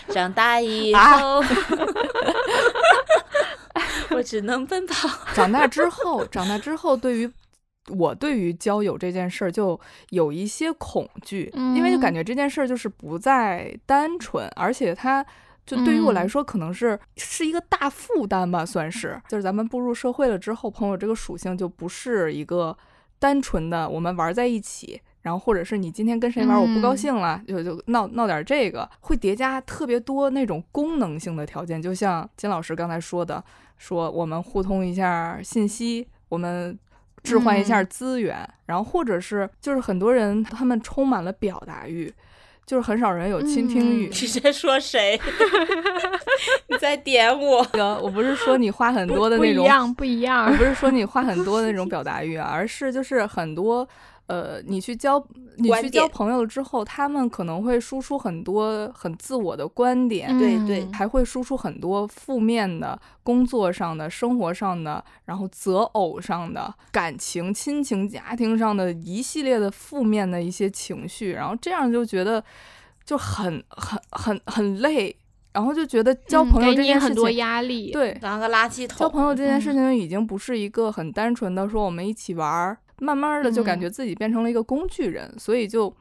[0.10, 1.44] 长大以啊后，
[4.12, 5.10] 我只能奔跑。
[5.34, 7.30] 长大之后，长大之后，对于
[7.90, 9.80] 我对于交友这件事儿就
[10.10, 15.26] 有一些恐惧，因为就感觉这件事儿就是不再单纯，而且它。
[15.66, 16.30] 就对于我来嗯。
[16.30, 19.22] 说，可能是是一个大负担吧，算是。
[19.28, 22.78] 就是咱们步入社会了之后，朋友这个属性就不是一个
[23.20, 26.98] 单纯的我们玩在一起，然后或者是你今天跟谁玩我不高嗯。
[26.98, 33.44] 兴了，就就闹闹点这个，会叠加特别多那种功能性的条件，就像金老师刚才说的，
[33.78, 36.78] 说我们互通一下信息，我们
[37.24, 37.88] 置换一下嗯。
[37.90, 42.14] 资源，然后或者是就是很多人他们充满了表达欲，
[42.66, 44.08] 就是很少人有倾听欲。
[44.08, 45.20] 嗯 你在说谁？
[46.68, 47.66] 你在点我？
[47.74, 50.58] 那个我不是说你话很多的那种，不一样，不一样我。
[50.58, 53.88] 不是说你话很多的那种表达欲啊，而是就是很多。
[54.28, 55.22] 呃，你去交
[55.58, 72.44] 你去交朋友了之后，他们可能会输出很多很自我的观点，对对嗯还会输出很多负面的工作上的、生活上的，然后择偶上的、感情、亲情、家庭上的一系列的负面的一些情绪，然后这样就觉得
[73.06, 75.16] 就很很很很累，
[75.52, 77.92] 然后就觉得交嗯朋友给这件事情，你很多压力。
[77.92, 78.98] 对当个垃圾桶。
[79.00, 85.96] 交朋友这件事嗯情已经不是一个很单纯的说我们一起玩儿，慢慢的就感嗯觉自己变成了一个工具人，所以就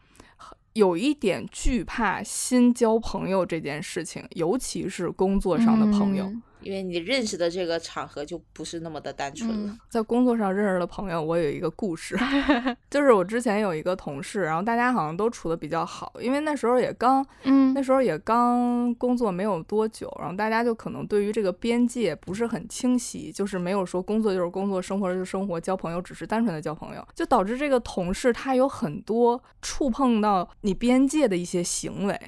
[0.74, 6.24] 有一点惧怕新交朋友这件事情，尤其是工作上的朋友。
[6.24, 9.72] 嗯因为你认识的这个场合就不是那么的单纯了。
[9.72, 12.16] 嗯在工作上认识的朋友，我有一个故事，
[12.90, 32.18] 就是我之前有一个同事，然后大家好像都处的比较好，因为那时候也刚嗯那时候也刚工作没有多久，然后大家就可能对于这个边界不是很清晰，就是没有说工作就是工作，生活就是生活，交朋友只是单纯的交朋友，就导致这个同事他有很多触碰到你边界的一些行为。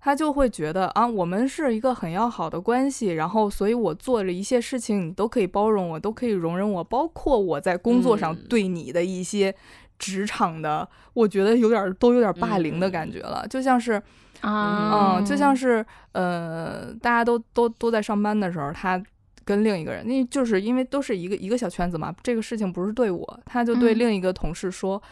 [0.00, 8.46] 他就会觉得啊，我们是一个很要好的关系，然后所以我做了一些事情，你都可以包容我，都可以容忍我，包括我在工作上嗯。
[8.48, 9.54] 对你的一些
[9.98, 14.00] 职场的，我觉得有点儿都有点儿霸凌的感觉了，就像是
[14.40, 19.02] 啊，嗯，就像是呃，大家都都都在上班的时候，他
[19.44, 23.98] 跟另一个人，那就是因为都是一个一个小圈子嘛，这个事情不是对我，他就对嗯。
[23.98, 25.02] 另一个同事说，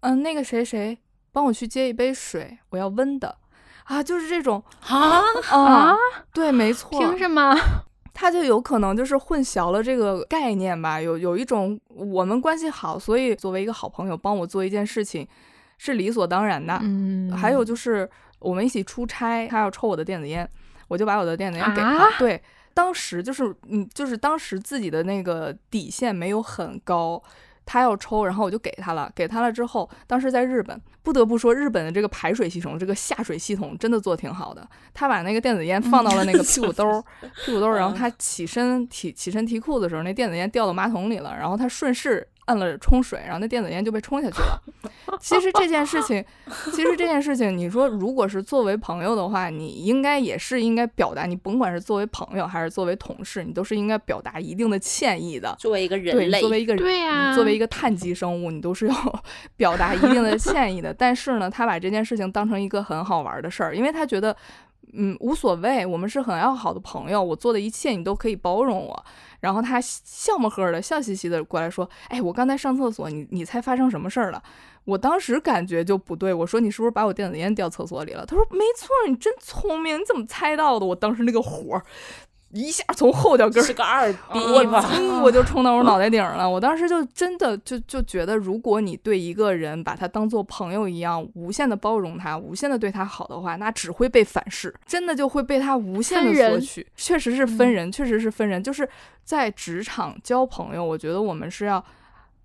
[0.00, 0.98] 嗯，那个谁谁
[1.32, 3.38] 帮我去接一杯水，我要温的。
[3.84, 5.96] 啊，就是这种啊，啊啊，
[6.32, 7.56] 对，没错，凭什么？
[8.14, 15.26] 他就有可能就是混淆了这个概念吧，有有一种我们关系好，所以作为一个好朋友帮我做一件事情
[15.78, 16.78] 是理所当然的。
[16.82, 20.48] 嗯还有就是我们一起出差，他要抽我的电子烟，
[20.86, 22.04] 我就把我的电子烟给他。
[22.04, 22.40] 啊对，
[22.72, 27.20] 当时就是嗯，就是当时自己的那个底线没有很高。
[27.66, 29.10] 他要抽，然后我就给他了。
[29.14, 34.66] 给他了之后，当时在日本，不得不说日本的这个排水系统，这个下水系统真的做挺好的。
[34.92, 37.02] 他把那个电子烟放到了那个屁股兜儿，
[37.44, 44.62] 屁股兜儿，然后他起身提起身提裤子的时候，那电子烟掉到马桶里了，然后他顺势按了冲水，然后那电子烟就被冲下去了。
[45.20, 46.24] 其实这件事情，
[46.72, 55.54] 其实这件事情，你说如果是作为朋友的话，你应该也是应该表达，你甭管是作为朋友还是作为同事，你都是应该表达一定的歉意的。
[55.58, 59.22] 作为一个，人类，你作为一个对呀你作为一个碳基生物，你都是要
[59.56, 60.92] 表达一定的歉意的。
[60.92, 64.36] 但是呢，他把这件事情当成一个很好玩的事儿，因为他觉得，
[64.92, 69.04] 嗯，无所谓，我们是很要好的朋友，我做的一切你都可以包容我。
[69.40, 74.42] 然后他笑么呵的、笑嘻嘻的过来说：“哎，我刚才上厕所，你你猜发生什么事儿了？”
[74.84, 81.80] 我当时感觉就不对，我说：“你是不是把我电子烟掉厕所里了？”他说：“没错，你真聪明，你怎么猜到的？”我当时那个火
[82.54, 84.80] 一下从后脚跟儿是个二逼我吧？
[84.80, 86.48] 噌我就冲到我脑袋顶儿了。
[86.48, 96.86] 我当时就真的就就觉得，如果你对一个人把他当做朋友一样，无限的包容他，无限的对他好的话，那只会被反噬，真的就会被他无限的索取。
[96.94, 98.62] 确实是分人，确实是分人。
[98.62, 98.88] 就是
[99.24, 101.84] 在职场交朋友，我觉得我们是要。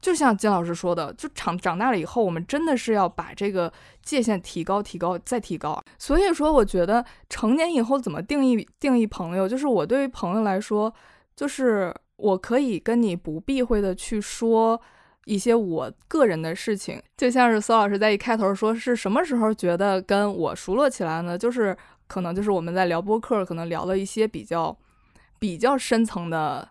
[0.01, 5.81] 就像金老师说的，就长长大了以后，我们真的是要把这个界限提高、提高、再提高。
[5.97, 10.93] 所以说，我觉得成年以后怎么定义定义朋友，就是我对于朋友来说，
[11.35, 14.79] 就是我可以跟你不避讳的去说
[15.25, 21.37] 一些我个人的事情，就像是苏老师在一开头说是什么时候觉得跟我熟络起来呢？
[21.37, 21.75] 就是
[22.07, 24.75] 可能就是我们在聊播客，可能聊了一些比较
[25.37, 26.67] 比较深层的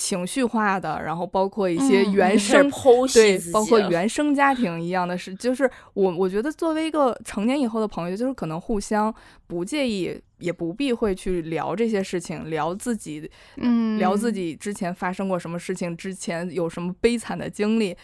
[0.00, 9.14] 情绪化的，然后包括一些嗯原生、剖析对包括原生家庭一样的事，就是我我觉得作为一个成年以后的朋友，就是可能互相
[9.46, 17.94] 不介意，也不避讳去聊这些事情，聊自己，嗯，聊自己之前发生过什么事情，之前有什么悲惨的经历，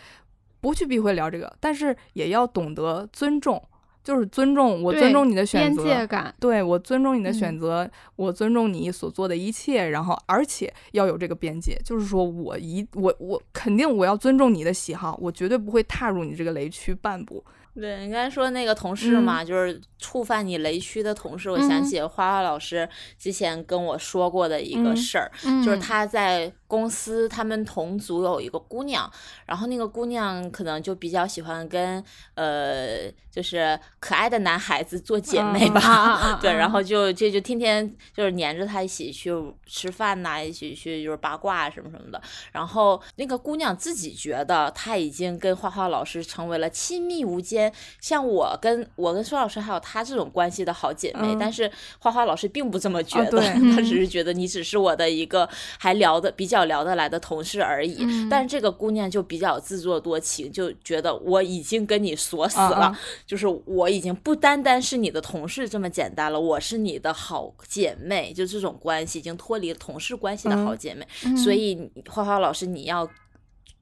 [0.61, 3.63] 不去避讳聊这个，但是也要懂得尊重，
[4.07, 6.33] 就是尊重我尊重你的选边择，界感。
[6.39, 17.45] 对我尊重你的嗯选择，我尊重你所做的一切，然后而且要有这个边界，就是说我一我我肯定我要尊重你的喜好，我绝对不会踏入你这个雷区半步。
[17.79, 29.11] 对你刚才说那个同事嘛，就是触犯你雷区的同事，我想嗯起花花老师之前跟我说过的一个嗯事儿，嗯就是他在公司，他们同组有一个姑娘，
[29.45, 32.03] 然后那个姑娘可能就比较喜欢跟
[32.35, 36.39] 呃，就是可爱的男孩子做姐妹嗯吧。
[36.41, 39.31] 对，然啊后就就就天天就是黏着他一起去
[39.67, 42.21] 吃饭呐、一起去就是八卦什么什么的。
[42.53, 47.66] 然后那个姑娘自己觉得她已经跟花花老师成为了亲密无间，
[48.01, 51.35] 像我跟我跟苏老师还有她这种关系的好姐妹。
[51.35, 55.49] 嗯但是花花老师并不这么觉得，她嗯只是觉得你只是我的一个
[55.79, 57.97] 还聊得比较聊得来的同事而已。
[58.01, 71.07] 嗯但是这个姑娘就比较自作多情，就觉得我已经跟你锁死了， 就是我已经不单单是你的同事这么简单了，我是你的好姐妹，就这种关系已经脱离了同事关系的好嗯姐妹。
[71.25, 73.09] 嗯所以花花老师，你要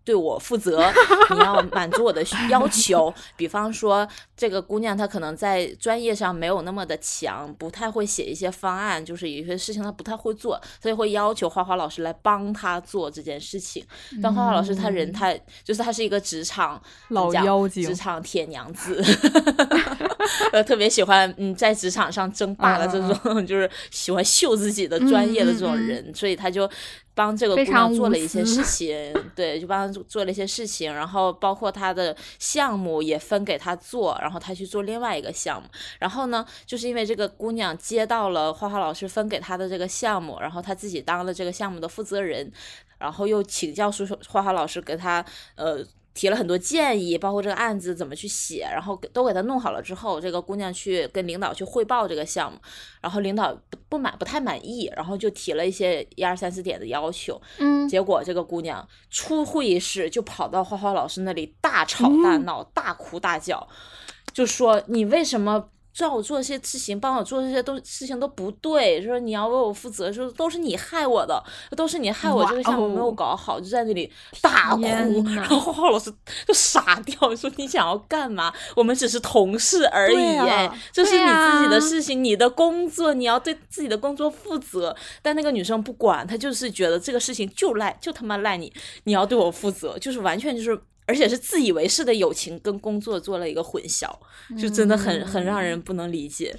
[0.04, 0.84] 对我负责，
[1.30, 3.12] 你要满足我的 要求。
[3.36, 13.84] 比方说，这个姑娘她可能在专业上没有那么的强，不太会写一些方案，就是有一些事情她不太会做，所以会要求花花老师来帮她做这件事情。
[14.22, 19.02] 但花花老师她人嗯她就是她是一个职场老妖精职场铁娘子，
[20.52, 26.68] 呃，特别喜欢嗯在职场上争霸的这嗯种， 就是喜欢秀自己的专业的这种嗯嗯嗯人，所以她就
[27.14, 35.68] 帮这个姑娘做了一些事 情，对，就帮她做做了一些事情，然后包括她的项目也分给她做，然后她去做另外一个项目，
[36.00, 42.50] 然后呢，就是因为这个姑娘接到了花花老师分给她的这个项目，然后她自己当了这个项目的负责人，
[42.98, 45.24] 然后又请教叔叔花花老师给她
[45.54, 45.84] 呃。
[46.14, 52.56] 提了很多建议，包括这个案子怎么去写，然后都给他弄好了之后，这个姑娘去跟领导去汇报这个项目，
[53.00, 63.66] 然后领导不不满不太满意，然后就提了一些一二三四点的要求，嗯，结果这个姑娘出会议室就跑到花花老师那里大吵大闹、大哭大叫，
[64.32, 71.42] 就说你为什么让我做这些事情，帮我做这些都事情都不对，说你要为我负责，说都是你害我的，
[71.76, 76.12] 都是你害我这个项目没有搞好，就在那里大哭，然后画画老师
[76.46, 78.52] 就傻掉，说你想要干嘛？
[78.74, 84.94] 我们只是同事而已，哎，这是你自己的事情，你的工作，你要对自己的工作负责。
[85.22, 88.72] 但那个女生不管，她就是觉得这个事情就赖，就他妈赖你，
[89.04, 90.80] 你要对我负责，就是完全就是。
[91.06, 94.10] 而且是自以为是的友情跟工作做了一个混淆，
[94.60, 96.54] 就真的很很让人不能理解，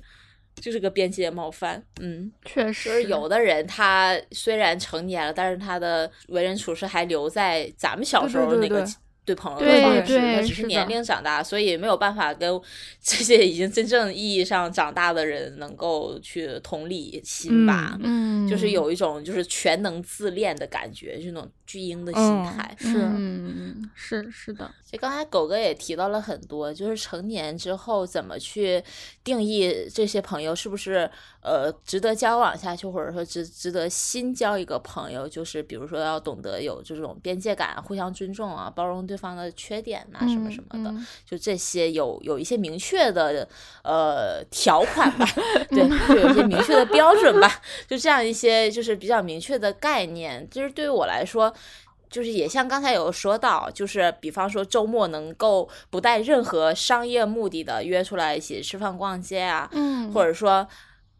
[0.55, 1.83] 就是个边界冒犯。
[2.01, 8.85] 嗯，确实，有的人他虽然成年了，但是他的为人处事还留在咱们小时候那个。
[9.25, 12.61] 对朋友的方式，他只是年龄长大，所以没有办法跟
[13.01, 17.97] 这些已经真正意义上长大的人能够去同理心吧。
[18.03, 22.75] 嗯，就是有一种就是全能自恋的感觉，这种巨婴的心态。
[22.79, 24.71] 是，嗯，是是的。
[24.89, 28.81] 就刚才狗哥也提到了很多，就是成年之后怎么去
[29.23, 31.09] 定义这些朋友是不是
[31.45, 39.15] 呃值得交往下去，或者说值值得新交一个朋友，就是比如说要懂得有这种边界感，互相尊重啊，包容对。
[39.15, 40.93] 方的缺点呐，什么什么的，
[41.25, 43.47] 就这些有有一些明确的
[43.81, 45.25] 呃条款吧，
[45.71, 47.49] 对，就有一些明确的标准吧，
[47.87, 50.45] 就这样一些就是比较明确的概念。
[50.49, 51.49] 就是对于我来说，
[52.09, 60.67] 就是也像刚才有说到，就是比方说周末能够不带任何商业目的的约出来一起吃饭逛街啊，嗯，或者说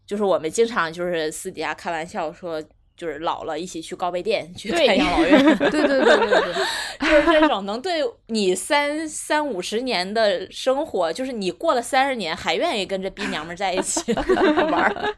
[0.06, 2.64] 就是我们经常就是私底下开玩笑说。
[2.98, 5.44] 就是老了，一起去高碑店去看养老院。
[5.70, 6.54] 对对对对对，
[7.02, 14.14] 就是这种能对你三三五十年的生活，就是你过了三十年还愿意跟这逼娘们在一起
[14.72, 15.14] 玩，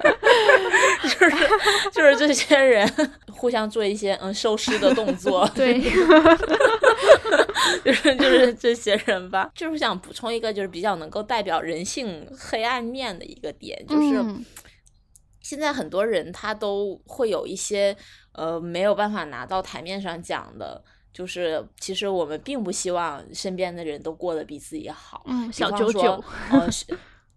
[1.04, 1.36] 就是
[1.94, 2.92] 就是这些人
[3.32, 5.48] 互相做一些嗯收尸的动作。
[5.54, 5.80] 对，
[7.86, 9.52] 就是就是这些人吧。
[9.54, 14.26] 就是想补充一个，就是比较能够代表人性黑暗面的一个点，就是。
[15.48, 17.96] 现在很多人他都会有一些
[18.34, 20.84] 呃没有办法拿到台面上讲的，
[21.14, 25.24] 就是其实我们并不希望身边的人都过得比自己好。
[25.26, 26.22] 嗯，小九九，
[26.52, 26.86] 呃是。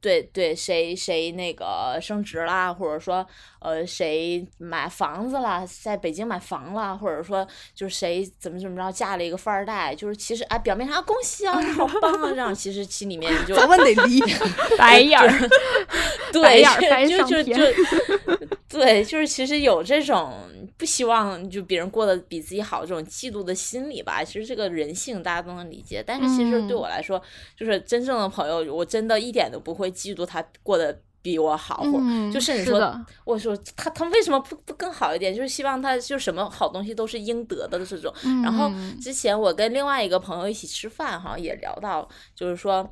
[0.03, 3.25] 对对，谁谁那个升职啦，或者说
[3.61, 14.21] 呃谁买房子啦，在北京买房了，或者说就是谁怎么怎么着嫁了一个富二代，就是其实啊表面上恭喜啊你好棒啊这样，其实心里面就咱们得离
[14.77, 15.29] 白眼儿，
[16.33, 16.63] 对，
[17.07, 17.55] 就就就
[18.69, 20.33] 对，就是其实有这种
[20.77, 27.23] 不希望就别人过得比自己好这种嫉妒的心理吧，其实这个人性大家都能理解，但是其实对我来说，
[27.57, 29.91] 就是真正的朋友，我真的一点都不会。
[29.91, 32.01] 嫉妒他过得比我好，或
[32.33, 35.35] 就甚至说，我说他他们为什么不不更好一点？
[35.35, 38.13] 就是希望他就什么好东西都是应得的这种。
[38.43, 42.89] 然后之前我跟另外一个朋友一起吃饭，好像也聊到，就是说，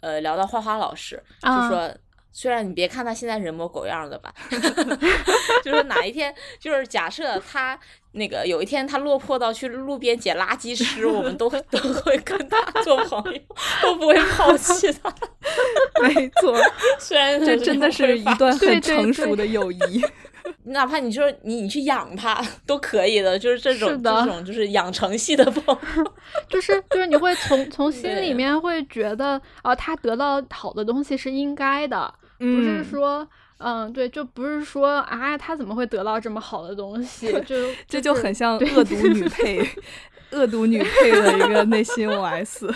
[0.00, 1.90] 呃，聊到花花老师，就说。
[2.32, 4.32] 虽然你别看他现在人模狗样的吧，
[5.64, 7.78] 就是哪一天，就是假设他
[8.12, 13.40] 那个有一天他落魄到去路边捡垃圾吃，我们都会 都会跟他做朋友，
[13.82, 15.12] 都不会抛弃他。
[16.02, 16.56] 没错，
[16.98, 20.04] 虽然这真的是一段很成熟的友谊。
[20.64, 25.62] 哪怕你说你你去养它都可以的，就是这种这种就是养成系的朋
[25.96, 26.14] 友，
[26.48, 32.12] 就是就是你会从从心里面会觉得啊，他得到好的东西是应该的。
[32.40, 33.28] 不是说，
[33.58, 37.30] 嗯，对，就不是说啊，他怎么会得到这么好的东西？
[37.42, 37.54] 就
[37.86, 39.64] 这就很像恶毒女配，
[40.32, 42.74] 恶毒女配的一个内心 OS。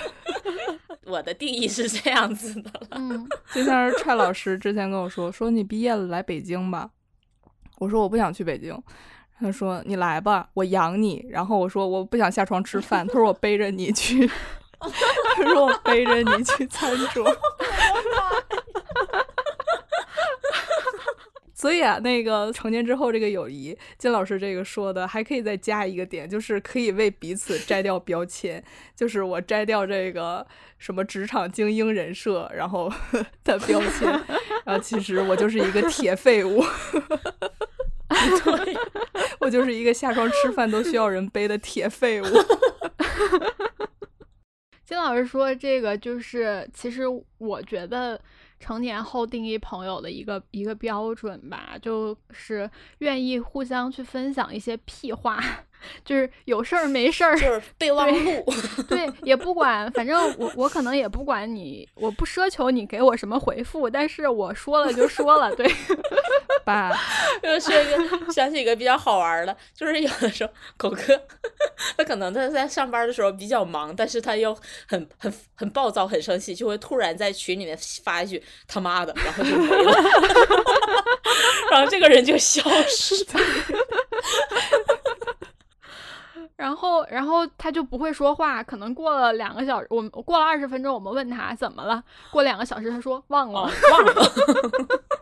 [1.07, 2.71] 我的定义是这样子的。
[2.91, 6.91] 嗯，就像是踹老师之前跟我说，说你毕业了来北京吧。
[7.79, 8.79] 我说我不想去北京。
[9.39, 11.27] 他说你来吧，我养你。
[11.29, 13.07] 然后我说我不想下床吃饭。
[13.07, 14.27] 他说我背着你去。
[14.79, 17.27] 他说我背着你去餐桌。
[21.65, 28.63] 所以啊，那个成年之后这个友谊，金老师这个说的还可以再加一个点，就是可以为彼此摘掉标签，
[28.95, 30.47] 就是我摘掉这个
[30.77, 32.93] 什么职场精英人设，然后
[33.45, 34.07] 的标签，
[34.67, 36.63] 然后其实我就是一个铁废物，
[38.09, 38.77] 对，
[39.41, 42.27] 我就是一个下床吃饭都需要人背的铁废物。
[44.85, 47.05] 金老师说这个就是，其实
[47.39, 48.21] 我觉得。
[48.65, 52.69] 成年后定义朋友的一个一个标准吧，就是
[53.01, 55.39] 愿意互相去分享一些屁话，
[56.05, 58.45] 就是有事儿没事儿，就是备忘录。
[58.89, 65.71] 对，也不管，反正我我可能也不管你，我不奢求你给我什么回复，但是我说了就说了，对。
[66.65, 66.91] 爸，
[67.43, 71.21] 又说一个，想起一个比较好玩的，就是有的时候狗哥，
[71.99, 74.57] 他可能他在上班的时候比较忙，但是他又
[74.89, 79.93] 很很很暴躁，很生气，就会突然在群里面发一句他妈的，然后就没了，
[81.71, 83.41] 然后这个人就消失了。
[87.11, 88.63] 然后，然后他就不会说话。
[88.63, 92.03] 可能过了两个小时，我们过了二十分钟，我们问他怎么了。
[92.31, 94.33] 过两个小时，他说忘了，忘了。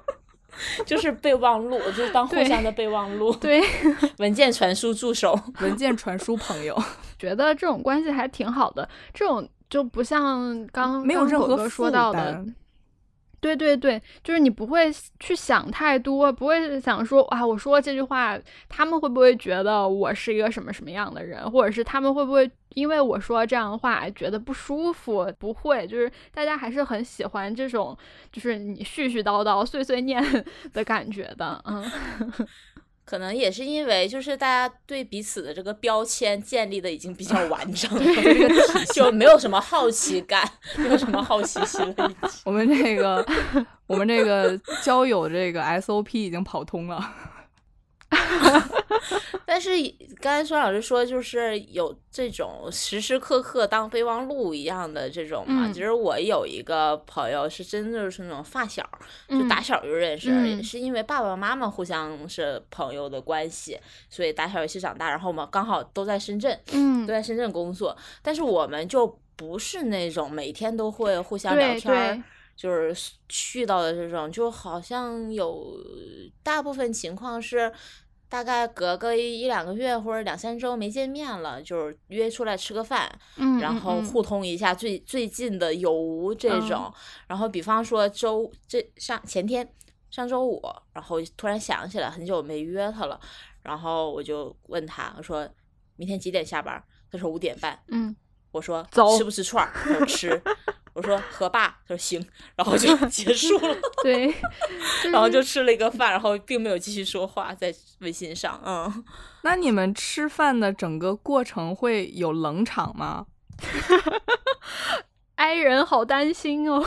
[0.86, 3.32] 就是备忘录，就是当互相的备忘录。
[3.34, 3.62] 对
[4.18, 6.80] 文件传输助手，文件传输朋友。
[7.18, 8.88] 觉得这种关系还挺好的。
[9.14, 12.44] 这种就不像刚没有任何说到的。
[13.42, 14.88] 对对对，就是你不会
[15.18, 18.38] 去想太多，不会想说啊，我说这句话，
[18.68, 25.26] 他们会不会觉得我是一个什么什么样的人，或者是他们会不会因为我说这样的话觉得不舒服？
[25.40, 27.98] 不会，就是大家还是很喜欢这种，
[28.30, 30.22] 就是你絮絮叨叨、碎碎念
[30.72, 31.84] 的感觉的，嗯。
[33.04, 38.04] 可能也是因为，就是大家对彼此的这个标签建立的已经比较完整了，
[38.94, 42.12] 就没有什么好奇感，没有什么好奇心了。
[42.44, 43.26] 我们这个，
[43.86, 47.31] 我们这个交友这个 SOP 已经跑通了。
[49.44, 49.70] 但是
[50.20, 55.70] 刚才孙老师说，就是有这种时时刻刻当备忘录一样的这种嘛。
[55.72, 58.88] 其实我有一个朋友，是真的是那种发小，
[59.28, 65.10] 就打小就认识，也是因为爸爸妈妈互相是朋友的关系，所以打小一起长大。
[65.10, 67.96] 然后我们刚好都在深圳，嗯，都在深圳工作。
[68.22, 72.22] 但是我们就不是那种每天都会互相聊天，
[72.62, 75.76] 就是去到的这种，就好像有
[76.44, 77.72] 大部分情况是。
[78.28, 83.06] 大概隔个一两个月或者两三周没见面了，就是约出来吃个饭，
[83.60, 86.90] 然后互通一下最最近的有无这种。
[87.26, 89.70] 然后比方说周这上前天
[90.10, 90.62] 上周五，
[90.94, 93.20] 然后突然想起来很久没约他了，
[93.60, 95.46] 然后我就问他，我说
[95.96, 96.82] 明天几点下班？
[97.10, 97.78] 他说五点半。
[97.88, 98.16] 嗯，
[98.50, 99.70] 我说走，吃不吃串儿？
[99.74, 100.42] 他说吃。
[100.94, 102.22] 我说和爸，他说行，
[102.54, 103.76] 然后就 结束了。
[104.02, 104.32] 对，
[105.10, 108.60] 然后就吃了一个饭，然后并没有继续说话，在微信上。
[108.64, 109.04] 嗯，
[109.42, 113.26] 那你们吃饭的整个过程会有冷场吗？
[115.36, 116.84] 哀人好担心哦，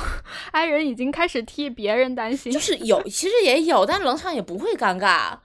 [0.52, 2.52] 哀人已经开始替别人担心。
[2.52, 5.40] 就是有，其实也有，但冷场也不会尴尬，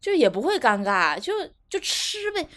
[0.00, 1.32] 就也不会尴尬，就。
[1.68, 2.48] 就吃呗，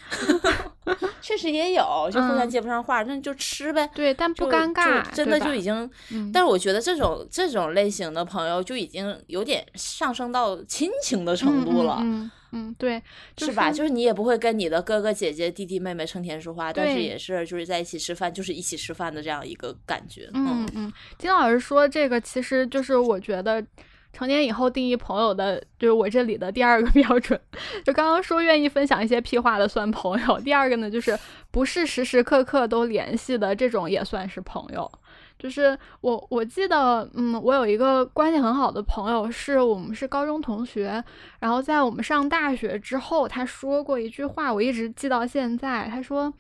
[1.20, 3.90] 确实也有，就互相接不上话，那就吃呗。
[3.94, 5.90] 对，但不尴尬，真的就已经。
[6.32, 11.98] 但是我觉得这种这种类型的朋友就已经有点上升到亲情的程度了。
[12.02, 13.02] 嗯嗯，对，
[13.38, 13.72] 是吧？
[13.72, 20.30] 就是你也不会跟你的哥哥姐姐、弟弟妹妹成天说话，但是也是就是在一起吃饭，就是一起吃饭的这样一个感觉。
[20.34, 23.66] 嗯嗯，金老师说这个，其实就是我觉得。
[24.12, 27.40] 成年以后定义朋友的，就是我这里的第二个 标准。
[27.86, 31.18] 就刚刚说愿意分享一些屁话的算朋友，第二个呢就是
[31.52, 34.92] 不是时时刻刻都联系的这种也算是朋友。
[35.38, 41.02] 就是我我记得，嗯，我有一个关系很好的朋友，是我们是高中同学，
[41.40, 45.88] 然后在我们上大学之后，他说过一句话，我一直记到现在。
[45.88, 46.34] 他说。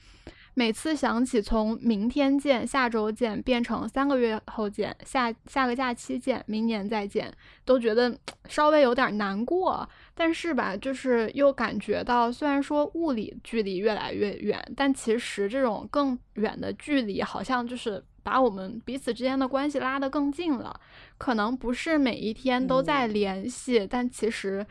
[0.59, 7.33] 每次想起从明天见、下周见变成三个月后见、下下个假期见、明年再见，
[7.63, 8.13] 都觉得
[8.49, 9.87] 稍微有点难过。
[10.13, 20.77] 但是吧，就是又感觉到，虽然说物理距离越来越远，但其实这种更远的距离，好像就是把我们彼此之间的关系拉得更近了。
[21.17, 24.67] 可能不是每一天都在联系，但其实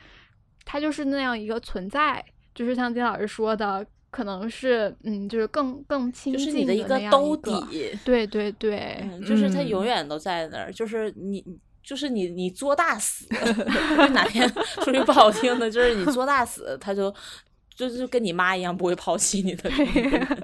[0.66, 2.22] 它就是那样一个存在。
[2.54, 3.86] 就是像金老师说的。
[4.10, 11.44] 可能是，嗯，就是更更亲近的一个兜底，对对对，就是他永远都在那儿，就是你，
[11.82, 13.26] 就是你，你作大死，
[14.12, 14.48] 哪天
[14.82, 17.14] 说句不好听的，就是你作大死，他就
[17.74, 19.70] 就是跟你妈一样不会抛弃你的。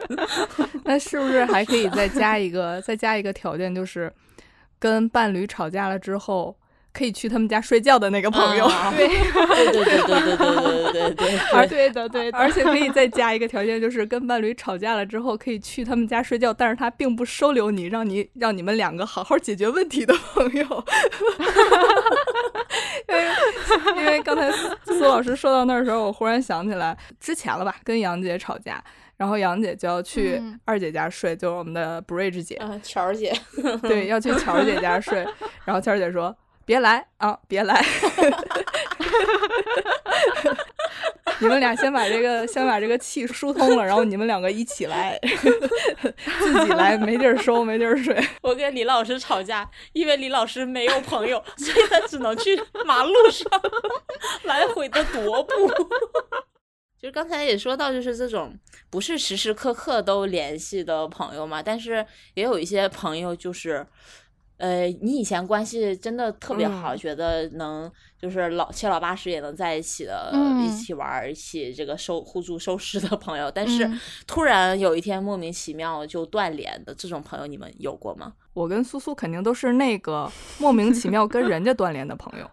[0.84, 4.12] 那是不是还可以再加一个，再加一个条件，就是
[4.78, 6.54] 跟伴侣吵架了之后？
[6.94, 8.66] 可以去他们家睡觉的那个朋友，
[8.96, 9.08] 对。
[9.08, 20.64] 对对对对对对对对， 而对的对，而且可以再加一个条件，就是跟伴侣吵架了之后，可以去他们家睡觉，但是他并不收留你，让你让你们两个好好解决问题的朋友。
[23.08, 23.24] 因为
[24.00, 24.50] 因为刚才
[24.86, 28.82] 苏老师说到那儿的时候，我忽然想起来之前了吧，跟杨姐吵架，
[29.16, 33.32] 然后杨姐就要去二姐家睡，就是我们的 Bridge 姐，乔姐，
[33.82, 35.26] 对，要去乔姐家睡，
[35.64, 36.34] 然后乔姐说。
[36.66, 37.38] 别来啊！
[37.46, 37.84] 别来，
[41.40, 45.18] 你们俩先把这个先把这个气疏通了，然后你们两个一起来，
[46.40, 48.18] 自己来，没地儿收，没地儿睡。
[48.40, 53.46] 我跟李老师吵架，因为李老师没有朋友，所以他只能去马路上
[54.44, 55.68] 来回的踱步。
[56.98, 58.58] 就是刚才也说到，就是这种
[58.88, 63.86] 不是时时刻刻都联系的朋友嘛，但是也有一些朋友就是。
[64.56, 67.90] 呃，你以前关系真的特别好，嗯觉得能
[68.20, 78.32] 就是老七老八十也能在一起的，嗯一起玩，一起这个收互助收拾的朋友，但是嗯突然有一天莫名其妙就断联的这种朋友，你们有过吗？
[78.52, 82.48] 我跟苏苏肯定都是那个莫名其妙跟人家断联的朋友，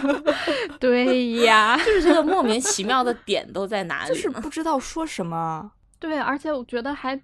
[0.80, 4.30] 对呀，就是这个莫名其妙的点都在哪里就是？
[4.30, 5.70] 不知道说什么。
[5.98, 7.20] 对，而且我觉得还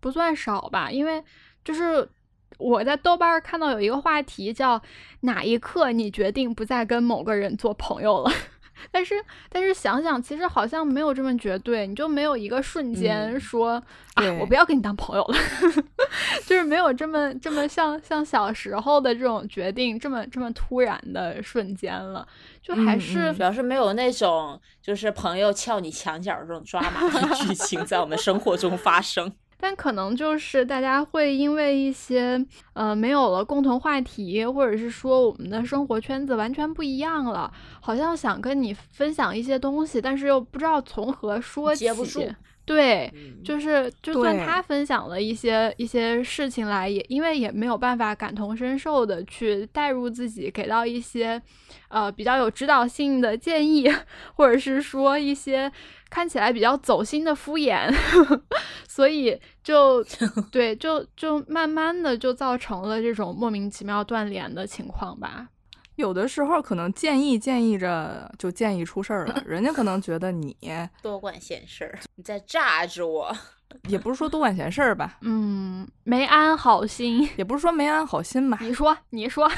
[0.00, 1.22] 不算少吧，因为
[1.64, 2.08] 就是
[2.58, 4.80] 我在豆瓣看到有一个话题叫
[5.22, 8.30] “哪一刻你决定不再跟某个人做朋友了”，
[8.90, 9.14] 但是
[9.48, 13.82] 但是想想，其实好像没有这么绝对，你就没有一个瞬间嗯说、
[14.14, 15.38] 啊，对我不要跟你当朋友了，
[16.46, 22.26] 就是没有这么这么像像小时候的这种决定这么这么突然的瞬间了，
[22.62, 29.32] 就还嗯是、嗯主要是没有那种就是朋友撬你墙角这种抓马的剧情在我们生活中发生。
[29.58, 32.44] 但可能就是大家会因为一些
[32.74, 41.84] 呃没有了共同话题，或者是说我们的生活圈子完全不一样了，好像想跟你分享一些东西，但是又不知道从何说起。
[41.86, 42.22] 接不住
[42.66, 51.40] 对，嗯就是就算他分享了一些一些事情来，也因为也没有办法感同身受的去带入自己，给到一些
[51.88, 53.88] 呃比较有指导性的建议，
[54.34, 55.70] 或者是说一些
[56.10, 57.88] 看起来比较走心的敷衍，
[58.88, 60.04] 所以就
[60.50, 65.48] 对，就就慢慢的就造成了这种莫名其妙断联的情况吧。
[65.96, 70.56] 有的时候可能建议建议着就建议出事儿了， 人家可能觉得你
[71.02, 73.34] 多管闲事儿，你在炸着我。
[73.88, 77.28] 也不是说多管闲事儿吧，嗯，没安好心。
[77.36, 79.50] 也不是说没安好心吧，你说，你说，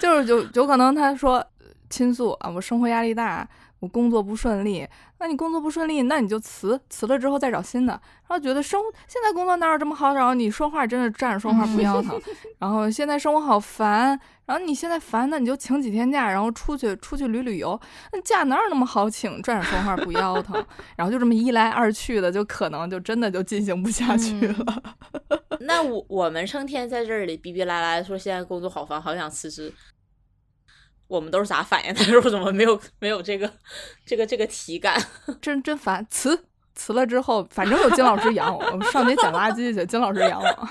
[0.00, 1.44] 就是有有可能他说
[1.88, 3.48] 倾诉啊，我生活压力大，
[3.84, 12.18] 我工作不顺利，那你工作不顺利，那你就辞，辞了之后再找新的，然后觉得生现在工作哪有这么好，找你说话真的站着说话不腰疼，
[12.58, 17.78] 然后现在生活好烦，然后你现在烦，那你就请几天假，然后出去出去旅旅游，
[18.12, 20.64] 那假哪有那么好请，站着说话不腰疼，
[20.96, 24.82] 然后就这么一来二去的，就可能就真的就进行不下去嗯了。
[25.60, 29.70] 那我我们成天在这里逼逼赖赖说现在工作好烦，好想辞职。
[31.06, 31.92] 我们都是咋反应？
[31.94, 33.50] 他说怎么没有没有这个
[34.06, 35.00] 这个这个体感？
[35.40, 36.44] 真真烦，辞
[36.74, 40.68] 辞了之后，反正有金老师养我，我上街捡垃圾去，金老师养我。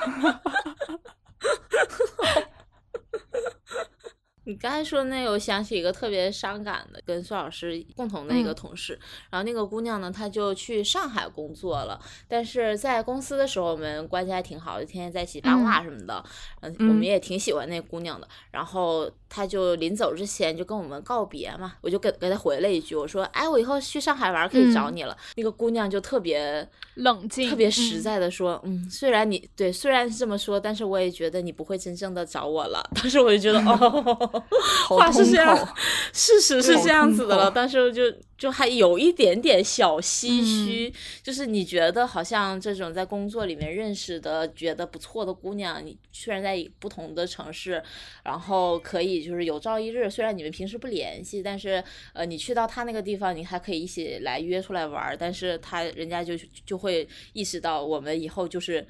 [4.46, 9.00] 你刚才说的那个，我想起一个特别伤感的，跟苏老师共同的一个嗯同事。
[9.30, 16.24] 然后那个姑娘呢，她就去上海工作了，但是在公司的时候，我们关系还挺好的，天天在一起八卦什么的。
[16.62, 18.28] 嗯，我们嗯也挺喜欢那姑娘的。
[18.52, 25.18] 然后她就临走之前就跟我们告别嘛，我就给给她回了一句，我说：“哎，我以后去上海玩可以找嗯你了。
[25.36, 32.84] 那个姑娘就特别冷静，特别实嗯在的说，嗯，虽然你对，虽然是这么说，但是我也觉得你不会真正的找我了。
[32.96, 34.33] 当时我就觉得，哦，好
[34.90, 35.76] 话是这样，
[36.12, 47.82] 事实是这样子的了，但是就就还有一点点小唏嗯嘘，就是你觉得好像这种在工作里面认识的觉得不错的姑娘，你虽然在不同的城市，
[48.24, 56.34] 然后可以就是有朝一日，虽然你们平时不联系，但是呃，你去到他那个地方，你还可以一起来约出来玩儿，但是他人家就
[56.66, 58.86] 就会意识到我们以后就是。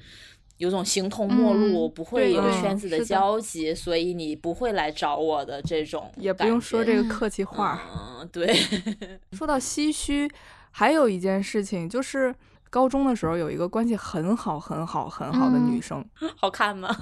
[0.64, 7.80] 有种形同陌路，嗯不会有圈子的交集，所以你不会来找我的这种也不用说这个客气话。
[8.20, 8.52] 嗯，对，
[9.32, 10.28] 说到唏嘘，
[10.70, 12.34] 还有一件事情就是。
[12.70, 16.04] 高中的时候有一个关系很好、很好、很好的女嗯生，
[16.34, 16.92] 好看吗？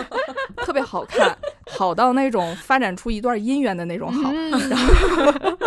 [0.58, 1.34] 特别好看，
[1.78, 4.30] 好到那种发展出一段姻缘的那种好。
[4.30, 5.58] 嗯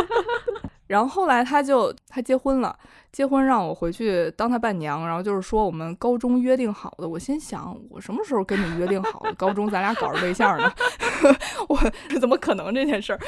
[0.86, 2.78] 然后后来她就她结婚了，
[3.12, 7.08] 结婚让我回去当她伴娘，然后就是说我们高中约定好的。
[7.08, 9.34] 我心想，我什么时候跟你约定好的？
[9.34, 10.72] 高中咱俩搞着对象呢？
[11.68, 11.78] 我
[12.20, 13.20] 怎么可能这件事儿？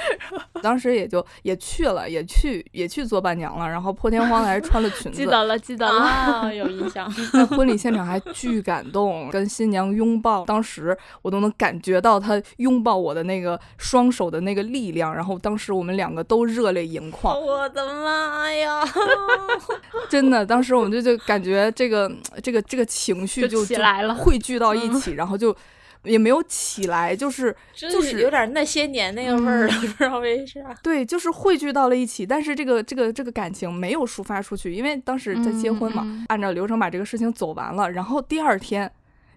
[0.61, 6.01] 当时也就也去了，也去也去做伴娘了，然后破天荒的还穿了裙子，记得了，记得了。
[6.01, 7.11] 啊，有印象。
[7.33, 18.81] 在婚礼现场还巨感动，跟新娘拥抱，当时我都能感觉到她拥抱我的那个双手的那个力量，然后当时我们两个都热泪盈眶，我的妈呀！
[20.09, 22.11] 真的，当时我们就就感觉这个
[22.43, 24.13] 这个这个情绪就就起来了。
[24.13, 25.55] 汇聚到一起，然后就
[26.03, 30.59] 也没有起来，就是就是有点那些年那个味儿了，不知道为啥。
[30.81, 38.91] 对，就是汇聚到了一起，但是这个这个这个感情没有抒发出去，因为当时在结婚嘛，按照流程把这个事情走完了，然后第二天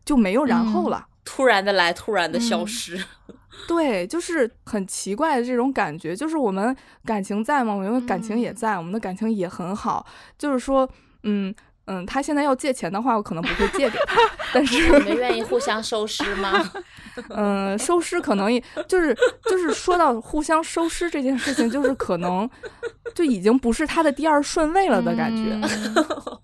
[0.05, 3.03] 就没有然后了，突然的来，突然的消失。
[3.69, 7.75] 对，就是很奇怪的这种感觉，就是我们感情在吗？
[7.75, 10.07] 我们感情也在，我们的感情也很好，
[10.39, 10.89] 就是说，
[11.23, 11.55] 嗯。
[11.87, 14.21] 嗯，他现在要借钱的话，我可能不会借给他。
[14.55, 16.71] 但是你们愿意互相收尸吗？
[17.31, 22.49] 嗯，收尸可能也就是就是说到互相收尸这件事情，就是可能
[23.15, 25.59] 就已经不是他的第二顺位了的感觉。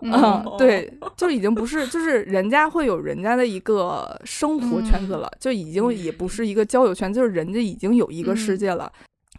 [0.00, 8.90] 嗯，对，就已经不是，就是人家会有人家的一个生活圈子了，就已经也不是一个交友圈，就是人家已经有一个世界了。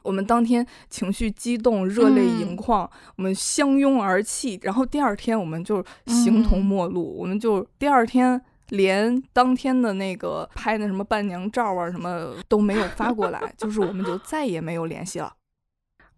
[0.01, 4.59] 我们当天情绪激动，热泪盈眶，我们相拥而泣。
[4.63, 15.33] 然后第二天我们就形同陌路，我们就第二天连当天的那个拍的什么伴娘照啊什么都没有发过来，就是我们就再也没有联系了。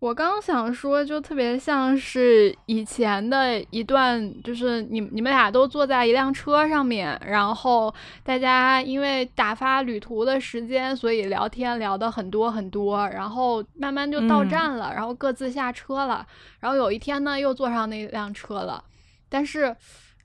[0.01, 7.93] 我刚想说，就特别像是以前的一段，就是你你们俩都坐在一辆车上面，然后
[8.23, 16.25] 大家因为打发旅途的时间，所以聊天聊的很多很多，然后慢慢就到站了，然后各自下车了，
[16.59, 18.83] 然后有一天呢又坐上那辆车了，
[19.29, 19.67] 但是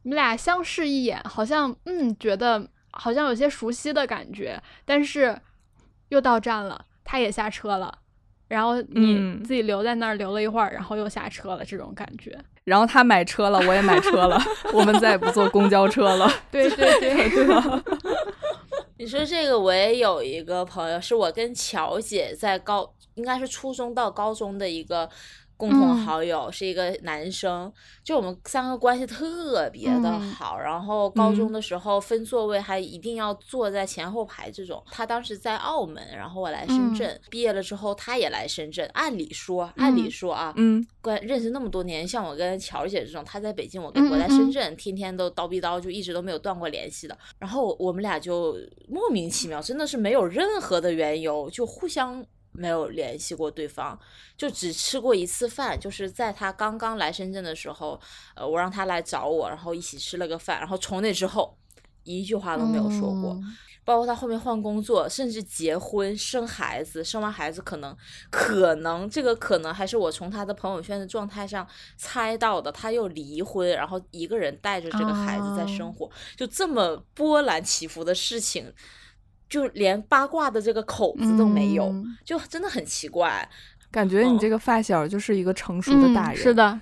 [0.05, 5.39] 你们俩相视一眼，好像嗯觉得好像有些熟悉的感觉，但是
[6.09, 7.99] 又到站了，他也下车了。
[8.49, 12.36] 然后你自己留在那儿留了一会儿，然后又下车了，这种感觉。
[12.64, 14.40] 然后他买车了，我也买车了，
[14.72, 16.30] 我们再也不坐公交车了。
[16.51, 17.82] 对对对对吧？
[18.99, 25.09] 你说这个，我也有一个朋友，是我跟乔姐在高，应该是初中到高中的一个。
[25.57, 27.72] 共同好友是一个男生，
[28.04, 30.59] 就我们三个关系特别的好。
[30.59, 34.82] 然后高中的时候分座位还一定要坐在前后排这种。
[34.90, 37.18] 他当时在澳门，然后我来深圳。
[37.30, 38.86] 毕业了之后他也来深圳。
[38.92, 47.16] 按理说，按理说啊，嗯，关认识那么多年，像我跟乔姐这种，他在北京，我跟我在深圳，天天都叨逼叨，就一直都没有断过联系的。
[47.38, 48.57] 然后我们俩就
[48.88, 52.24] 莫名其妙，真的是没有任何的缘由，就互相。
[52.57, 53.98] 没有联系过对方，
[54.36, 58.00] 就只吃过一次饭，就是在他刚刚来深圳的时候，
[58.34, 61.57] 呃，我让他来找我，然后一起吃了个饭，然后从那之后
[62.04, 63.38] 一句话都没有说过，
[63.84, 67.96] 包括他后面换工作，甚至结婚生孩子，生完孩子可能
[68.30, 78.72] 可能这个可能还是我从他的朋友圈的状态上猜到的，他又离婚，然后一个人带着这个孩子在生活，就这么波澜起伏的事情。
[79.49, 81.94] 就连八卦的这个口子都没有，
[82.24, 83.49] 就真的很奇怪。
[83.90, 86.78] 感觉你这个发小就是一个成熟的大人，是的，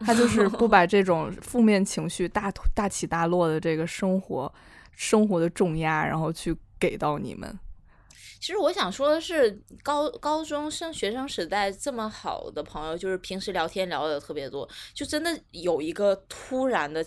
[0.00, 4.52] 他就是不 把这种负面情绪大大起大落的这个生活
[4.92, 7.58] 生活的重压，然后去给到你们。
[8.40, 17.04] 其实我想说的是，高高中生学生时代这么好的朋友，就是平时聊天聊的特别多，就真的有一个突然的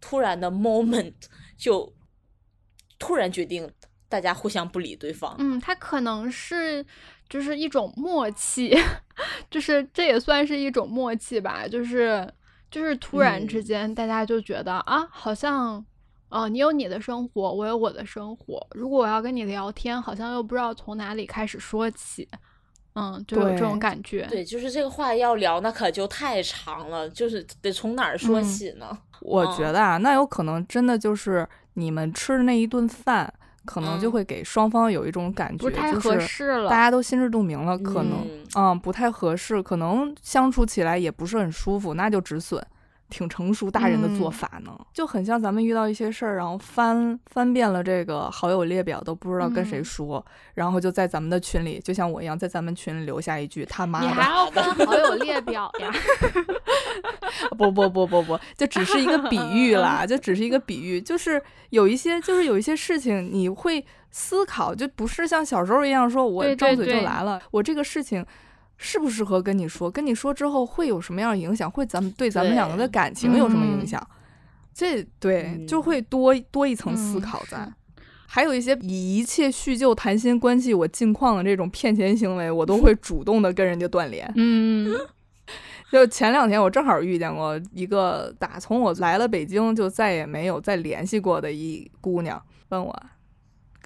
[0.00, 1.14] 突然的 moment，
[1.56, 1.90] 就
[2.98, 3.70] 突然决定。
[4.14, 6.86] 大家互相不理对方，嗯，他可能是
[7.28, 8.72] 就是一种默契，
[9.50, 12.32] 就是这也算是一种默契吧，就是
[12.70, 15.84] 就是突然之间大家就觉得啊，好像
[16.28, 22.28] 哦，你有你的生活，我有我的生活，如果我要跟你聊天，好像又不知道从哪里开始说起，
[22.94, 24.24] 嗯，就有这种感觉。
[24.30, 28.96] 对，就是这个话要聊，那可就太长了，就是得从哪儿说起呢？
[29.22, 33.34] 我觉得啊，那有可能真的就是你们吃的那一顿饭。
[33.64, 42.64] 可能就会给双方有一种感觉，就是大家都心知肚明了，可能嗯不太合适，可能相处起来也不是很舒服，那就止损。
[43.14, 54.06] 挺成熟大人的做法呢，就很像咱们遇到一些事儿，然后翻翻遍了这个好友列表，都不知道跟谁说，然后就在咱们的群里，就像我一样，在咱们群里留下一句他妈的。
[54.08, 55.92] 你还要翻好友列表呀？
[57.56, 61.40] 不不不不不，就只是一个比喻啦，就只是一个比喻，就是
[61.70, 68.26] 有一些，就是有一些事情你会思考，就不是像小时候一样说，我张嘴就来了，我这个事情。
[68.76, 69.90] 适不适合跟你说？
[69.90, 71.70] 跟你说之后会有什么样的影响？
[71.70, 74.04] 会咱们对咱们两个的感情有什么影响？
[74.74, 77.72] 这对就会多多一层思考在。
[78.26, 84.28] 还有一些以一切叙旧、谈心、关系我近况的这种骗钱行为，我都会主动的跟人家断联。
[84.34, 84.92] 嗯，
[85.92, 93.02] 就前两天我正好遇见过一个，打从我来了北京就再也没有再联系过的一姑娘，问我。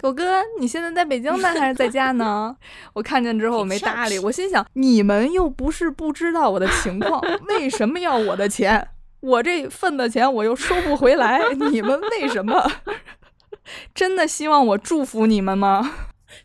[0.01, 2.55] 狗哥，你现在在北京呢，还是在家呢？
[2.93, 8.87] 我看见之后我没搭理，我心想：你们又不是不知道我的情况， 为什么要我的钱？
[9.19, 11.41] 我这份的钱我又收不回来，
[11.71, 12.71] 你们为什么？
[13.93, 15.91] 真的希望我祝福你们吗？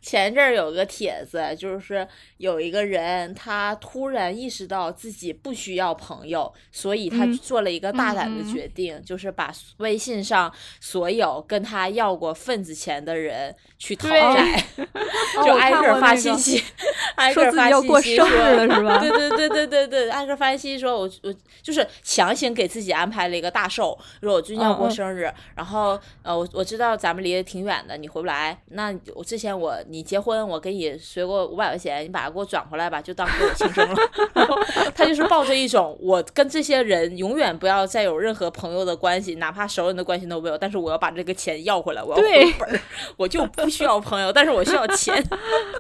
[0.01, 2.07] 前阵儿有个帖子，就是
[2.39, 14.65] 有一个人，他突然意识到自己不需要朋友，所以他嗯做了一个大胆的决定，就是把微信上所有跟他要过份子钱的人去讨债，
[15.37, 16.63] 哦就挨个儿发信息，
[17.17, 33.95] 挨个说自己儿发信要过生息说日了是吧对对对对对对，挨个发信息说我我就是强行给自己安排了一个大寿，说我最近要过生日，然后呃我我知道咱们离得挺远的，你回不来，那我之前我你结婚我给你随过五百块钱，你把它给我转回来吧，就当给我庆生了。
[34.33, 34.57] 然后
[34.95, 42.81] 他就是抱着一种我跟这些人永远不要再有任何朋友的关系，哪怕熟人的关系都没有，但是我要把这个钱要回来，我要对回本儿，
[43.17, 45.21] 我就不需要朋友，但是我需要钱，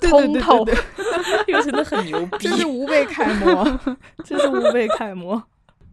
[0.01, 2.65] 通透对对， 这个真的很牛逼这。
[2.65, 3.81] 是吾辈楷模，
[4.25, 5.43] 这是吾辈楷模。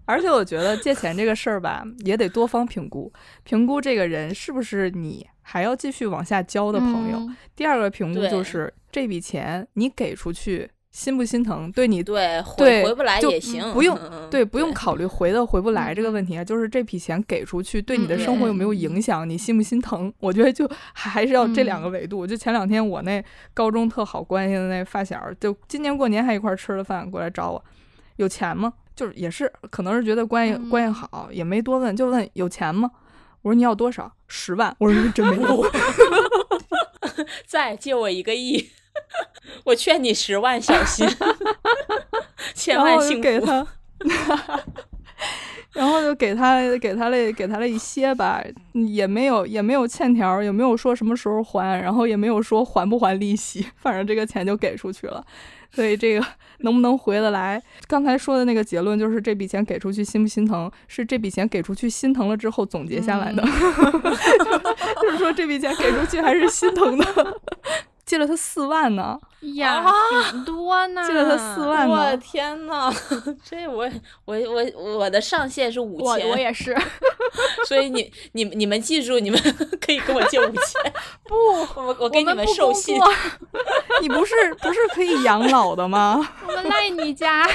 [0.06, 3.12] 而且我觉得借钱这个事儿吧，也得多方评估，
[3.43, 7.17] 评估这个人是不是你还要继续往下交的朋友。
[7.17, 20.11] 嗯第二个评估就是这笔钱你给出去心不心疼，对你对，回对回不来就也行，不用嗯对不用考虑回的回不来这个问题啊，就是这笔钱给出去对你的生活有没有影响，你心不心疼？
[20.19, 22.25] 我觉得就还是要这两个维度。
[22.25, 23.23] 就前两天我那
[23.53, 27.63] 高中特好关系的那发小，就今年过年还一块儿吃了饭，过来找我，
[28.15, 28.73] 有钱吗？
[28.95, 32.89] 就是也是可能是觉得关系、嗯关系好，也没多问，就问有钱吗？
[33.41, 34.11] 我说你要多少？
[34.27, 34.75] 十万。
[34.79, 35.65] 我说真没有。
[37.45, 38.69] 再借我一个亿，
[39.65, 41.07] 我劝你十万小心，
[42.55, 43.21] 千万幸福。
[43.21, 43.67] 给他，
[45.73, 55.23] 然后就给他给他了给他了一些吧，嗯也没有也没有欠条，也没有说什么时候还，然后也没有说还不还利息，反正这个钱就给出去了。
[55.72, 56.26] 所以这个
[56.59, 57.61] 能不能回得来？
[57.88, 63.41] 刚才说的那个结论就是这笔钱给出去心不心疼，是这笔钱给出去心疼了之后总结下来的，
[65.01, 67.41] 就是说这笔钱给出去还是心疼的。
[68.06, 69.18] 借了他四万呢，
[69.56, 69.91] 呀，啊
[70.32, 72.18] 挺多呢， 借了他四万我呢。
[72.18, 72.93] 天呐，
[73.43, 73.89] 这我
[74.26, 76.76] 我我我的上限是五我千，我也是，
[77.68, 79.39] 所以你你你们记住，你们
[79.80, 80.93] 可以跟我借五千，
[81.28, 81.36] 不，
[81.82, 82.97] 我我给你们授信。
[82.97, 83.12] 作
[84.02, 86.28] 你不是不是可以养老的吗？
[86.47, 87.47] 我们赖你家。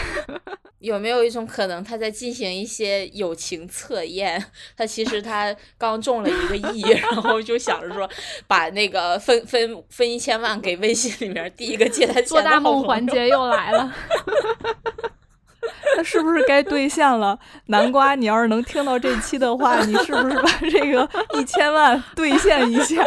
[0.86, 4.42] 有没有一种可能，他在进行一些友情测验？
[4.78, 8.08] 他其实他刚中了一个亿， 然后就想着说，
[8.46, 13.92] 把那个分分分一千万给微信里面第一个借他钱做大梦环节又来了，
[15.96, 17.36] 那是不是该兑现了？
[17.66, 23.04] 南瓜，你要是能听到这期的话，你是不是把这个一千万兑现一下？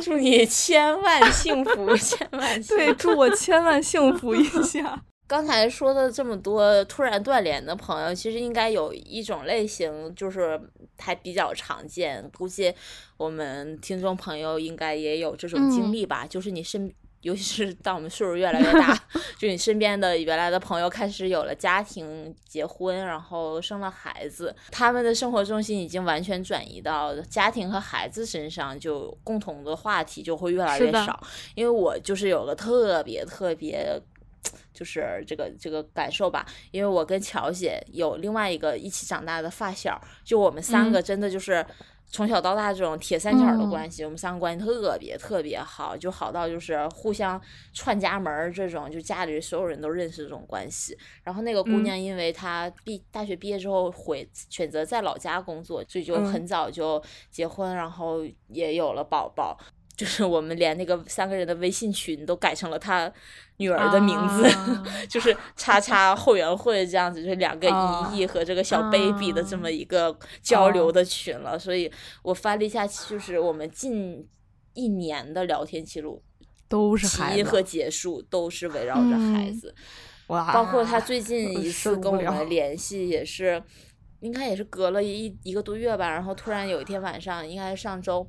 [0.00, 2.76] 祝你千万幸福，千万幸福。
[2.76, 5.02] 对，祝我千万幸福一下。
[5.28, 10.58] 刚才说的这么多突然断联的朋友，其实应该有一种类型，就是
[10.96, 12.72] 还比较常见，估计
[13.18, 16.26] 我们听众朋友应该也有这种经历吧。
[16.26, 18.98] 就是你身，尤其是当我们岁数越来越大，
[19.38, 31.22] 就你身边的原来的朋友开始有了家庭、结婚，然后生了孩子，他们的生活重心已经完全转移到家庭和孩子身上，就共同的话题就会越来越少。
[31.54, 34.00] 因为我就是有个特别特别。
[34.72, 41.64] 就是这个这个感受吧，因为我跟乔姐有另外一个一起长大的发小，就我们三个真的就是
[42.10, 47.40] 从小到大这种铁三角的嗯关系，我们三个关系特别特别好，就好到就是互相
[47.74, 50.96] 串家门儿这种，就家里所有人都认识这种关系。
[51.22, 59.58] 然后那个姑嗯娘因为她毕大学毕业之后回选择在老家工作，所以就嗯很早就结婚，然后也有了宝宝。
[59.98, 63.12] 就是我们连那个三个人的微信群都改成了他
[63.56, 71.58] 女儿的名字，啊 就是叉叉后援会这样子，就是两个啊一亿和这个小 baby 的这么一个交流啊的群了。
[71.58, 71.90] 所以
[72.22, 74.24] 我翻了一下，就是我们近
[74.74, 76.22] 一年的聊天记录，
[76.68, 79.74] 都是孩子起因和结束都是围绕着孩嗯子。
[80.28, 83.60] 哇，包括他最近一次跟我们联系也是，
[84.20, 88.24] 应该也是隔了一一个多月吧，然后突然有一天晚上，应该是上周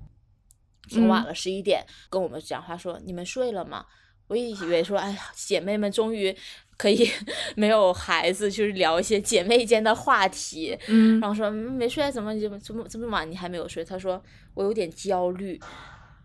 [0.90, 3.86] 挺晚嗯了，十一点跟我们讲话说：“你们睡了吗？”
[4.28, 6.36] 我也以为说，哎呀，姐妹们终于
[6.78, 7.10] 可以
[7.56, 10.78] 没有孩子，就是聊一些姐妹间的话题。
[10.88, 13.84] 嗯然后说嗯没睡，怎么怎么这么晚你还没有睡？
[13.84, 14.22] 他说
[14.54, 15.60] 我有点焦虑。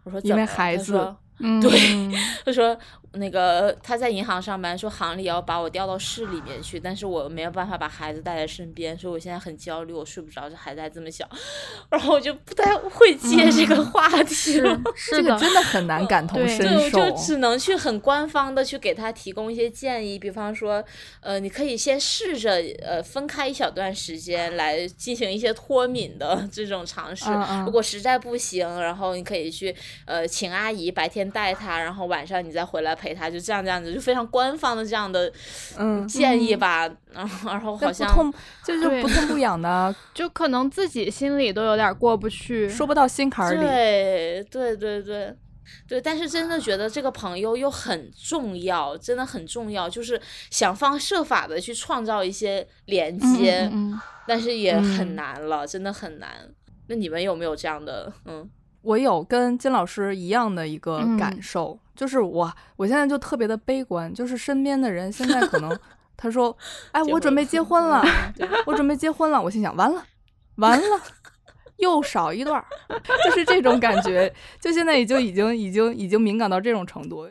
[0.05, 1.71] 我说因为怎么了孩子嗯，对
[2.45, 2.79] 他说
[3.15, 11.29] 那个他在银行上班，说行里要把我调到市里面去，但是我没有办法把孩子带在身边，所以我现在很焦虑，我睡不着，这孩子还这么小，
[11.91, 14.81] 然后我就不太会接这个话题了。
[14.95, 16.59] 是的，这个真的很难感同身
[16.91, 17.11] 受对。
[17.11, 20.83] 就只能去很官方的去给他提供一些建议，比方说，
[21.21, 27.25] 呃，你可以先试着呃分开一小段时间来进行一些脱敏的 这种尝试。
[27.27, 35.31] 嗯嗯如果实在不行，然后你可以去呃请阿姨白天带他，然后晚上你再回来陪他，就这样这样子，就非常官方的这样的
[35.77, 36.89] 嗯，建议吧。
[37.13, 38.35] 然后然后好像这不痛
[38.65, 42.67] 就是不痛不痒的， 就可能自己心里都有点过不去。
[42.69, 43.61] 说不到心坎儿里。
[43.61, 45.37] 对对对对
[45.87, 56.31] 对，但是真的觉得这个朋友又很重要，真的很重要，就是想方设法的去创造一些连嗯接，嗯嗯但是也很嗯难了，真的很难。
[56.89, 58.13] 那你们有没有这样的？
[58.27, 58.49] 嗯，
[58.85, 65.77] 我有跟金老师一样的一个感嗯受，就是我我现在就特别的悲观，就是身边的人现在可能
[66.17, 66.57] 他说，
[66.93, 68.05] 哎，我准备结婚了，
[68.67, 70.05] 我准备结婚了，我心想完了，
[70.57, 71.01] 完了。
[71.79, 72.65] 又少一段儿，
[73.25, 77.29] 就是这种感觉，就现在也就已经已经已经敏感到这种程度。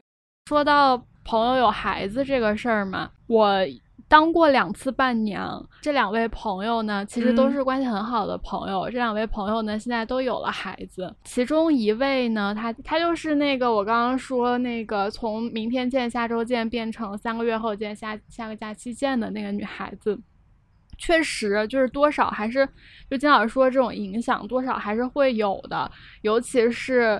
[0.49, 3.66] 说到朋友有孩子这个事儿嘛，我
[4.14, 5.68] 当过两次伴娘。
[5.82, 8.88] 这两位朋友呢，其实都嗯是关系很好的朋友。
[8.88, 11.11] 这两位朋友呢，现在都有了孩子。
[11.24, 20.16] 其中一位呢，她她就是那个我刚刚说那个从明天见、下周见变成三个月后见、下下个假期见的那个女孩子。
[20.99, 22.70] 确实，就是多少还是
[23.09, 25.89] 就金老师说这种影响，多少还是会有的，
[26.22, 27.20] 尤其是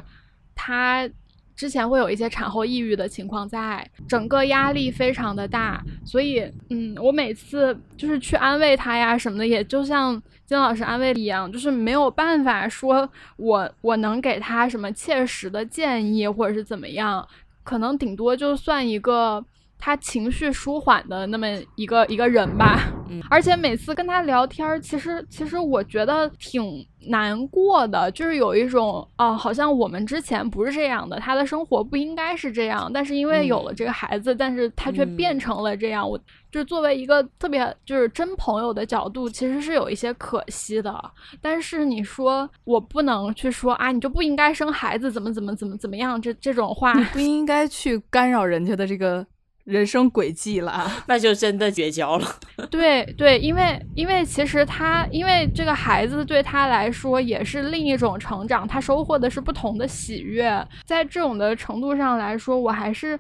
[0.54, 1.10] 她
[1.56, 17.28] 之前会有一些产后抑郁的情况在，整个压力非常的大，所以嗯，我每次就是去安慰她呀什么的，也就像金老师安慰一样，就是没有办法说我我能给她什么切实的建议或者是怎么样，
[17.64, 19.44] 可能顶多就算一个。
[19.86, 21.46] 她情绪舒缓的那么
[21.76, 36.10] 一个一个人吧，嗯而且每次跟他聊天儿，其实其实我觉得挺难过的，就是有一种哦、好像我们之前不是这样的，他的生活不应该是这样，但是因为有了这个孩子，但是他却变嗯成了这样。
[36.10, 36.18] 我
[36.52, 40.94] 就是作为一个特别就是真朋友的角度，其实是有一些可惜的。
[41.42, 49.26] 但是你说我不能去说啊，你就不应该生孩子，怎么怎么怎么怎么样，这这种话，你不应该去干扰人家的这个
[49.64, 51.04] 人生轨迹了啊。
[51.08, 52.28] 那就真的绝交了。
[52.70, 63.20] 对对，因为因为其实他因为这个孩子对他来说也是另一种成长，他收获的是不同的喜悦，在这种的程度上来说，我还是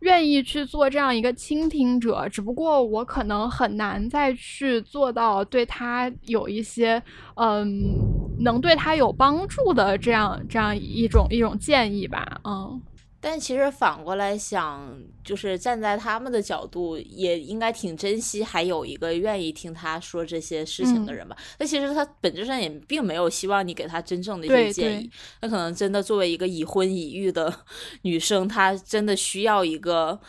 [0.00, 7.02] 愿意去做这样一个倾听者，只不过我可能很难再去做到对他有一些
[7.34, 7.96] 嗯
[8.40, 12.80] 能对他有帮助的这样这样一种一种建议吧，嗯。
[13.20, 21.36] 但其实反过来想，就是站在他们的角度，也应该挺珍惜还有一个愿意听他说这些事情的嗯人吧。
[21.58, 25.10] 那、其实他本质上也并没有希望你给他真正的一对些建议对。
[25.42, 27.52] 那可能真的作为一个已婚已育的
[28.02, 30.20] 女生，她真的需要一个。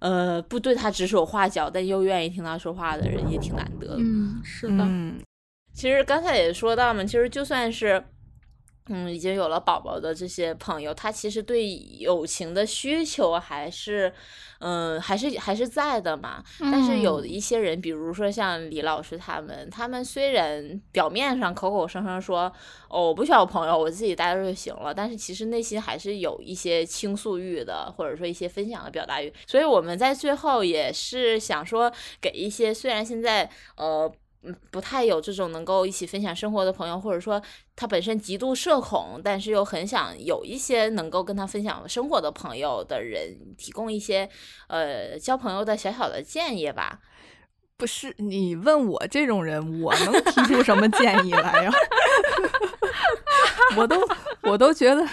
[0.00, 3.96] 呃，不对她指手画脚，但又愿意听她说话的人也挺难得的。
[4.00, 5.18] 嗯，是的，嗯，
[5.72, 8.04] 其实刚才也说到嘛，其实就算是，
[8.90, 14.12] 嗯，已经有了宝宝的这些朋友，他其实对友情的需求还是，
[14.58, 16.44] 嗯，还是还是在的嘛。
[16.60, 22.52] 但是有嗯一些人，比如说像李老师他们，他们虽然表面上口口声声说，
[22.90, 29.32] 哦，我不需要朋友，我自己待着就行了，但是其实内心还是有一些倾诉欲的，或者说一些分享的表达欲。
[29.46, 34.12] 所以我们在最后也是想说，给一些虽然现在呃。
[34.70, 37.40] 不太有这种能够一起分享生活的朋友，或者说
[37.76, 44.28] 他本身极度社恐，但是又很想有一些能够跟他分享生活的朋友的人，提供一些
[44.68, 47.00] 呃交朋友的小小的建议吧。
[47.76, 51.72] 不是你问我这种人，我能提出什么建议来呀？
[53.76, 53.96] 我都
[54.42, 55.04] 我都觉得，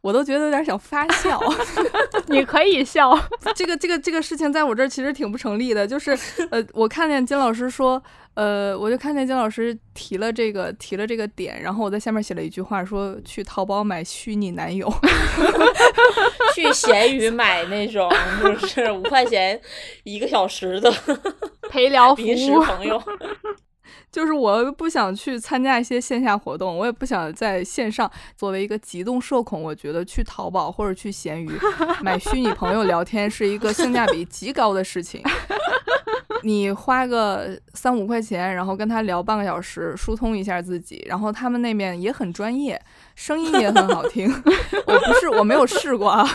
[0.00, 1.40] 我都觉得有点想发笑。
[2.28, 3.18] 你可以笑，
[3.54, 6.16] 这个这个这个事情在我这儿其实挺不成立的，就是
[6.50, 8.02] 呃，我看见金老师说，
[8.34, 14.92] 呃，我就看见金老师提了这个提了这个点，然后我在下面写了一句话，说去淘宝买虚拟男友。
[16.54, 18.10] 去闲鱼买那种
[18.42, 19.60] 就是五块钱
[20.02, 20.92] 一个小时的
[21.70, 22.60] 陪聊服临时务。
[22.62, 23.00] 朋友。
[24.10, 31.50] 就是我不想去参加一些线下活动，我也不想在线上作为一个极度社恐，我觉得去淘宝或者去闲鱼
[32.02, 35.22] 买虚拟朋友聊天是一个性价比极高的事情。
[36.42, 42.80] 你花个三五块钱，然后跟他聊半个小时，疏通一下自己，然后他们那边也很专业，
[43.14, 44.26] 声音也很好听。
[44.86, 46.26] 我不是我没有试过啊，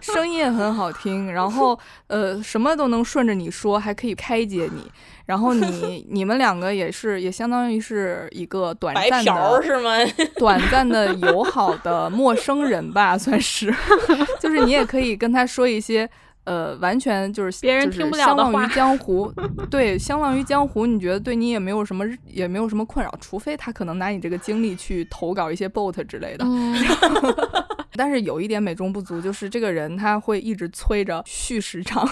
[0.00, 1.76] 声音也很好听，然后
[2.06, 4.88] 呃什么都能顺着你说，还可以开解你。
[5.24, 9.90] 然后你你们两个也是，也相当于是一个短暂的，是吗？
[10.36, 13.72] 短暂的友好的陌生人吧，算是。
[14.40, 16.08] 就是你也可以跟他说一些，
[16.44, 18.50] 呃，完全就是别人听不了的话。
[18.50, 19.32] 相忘于江湖，
[19.70, 20.86] 对，相忘于江湖。
[20.86, 26.44] 你觉得对你也没有什么，也没有什么困扰，除非他可能拿你这个经历去投稿一些 bot 之类的。
[27.94, 32.08] 但是有一点美中不足，就是这个人他会一直催着续时长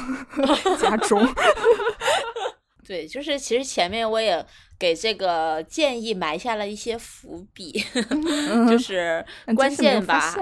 [0.79, 1.27] 加钟。
[2.91, 4.45] 对，就是其实前面我也。
[4.81, 7.85] 给这个建议埋下了一些伏笔，
[8.67, 9.23] 就是
[9.55, 10.35] 关键吧，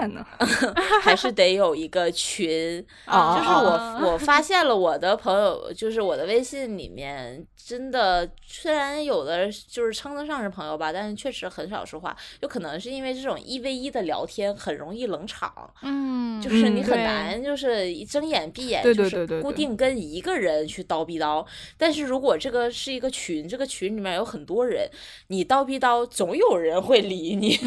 [1.03, 2.81] 还是得有一个群。
[3.05, 12.15] 就是我我发现了我的朋友，就是我的微信里面，真的虽然有的就是称得上是朋友吧，但是确实很少说话。
[12.39, 21.45] 有可能是因为这种一 v 一的聊天很容易冷场，嗯，就是你很难就是一睁眼闭眼就是固定跟一个人去叨逼叨。
[21.77, 24.29] 但是如果这个是一个群，这个群里面有。
[24.29, 24.87] 很多人，
[25.29, 27.57] 你叨逼叨，总有人会理你。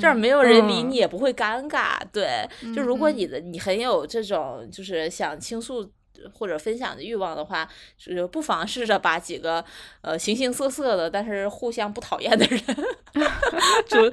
[0.00, 2.00] 这儿没有人理你，也不会尴尬。
[2.10, 5.86] 对，就如果你的你很有这种就是想倾诉
[6.32, 9.64] 或者分享的欲望的话，就不妨试着把几个
[10.02, 12.60] 呃形形色色的，但是互相不讨厌的人，
[13.88, 14.10] 就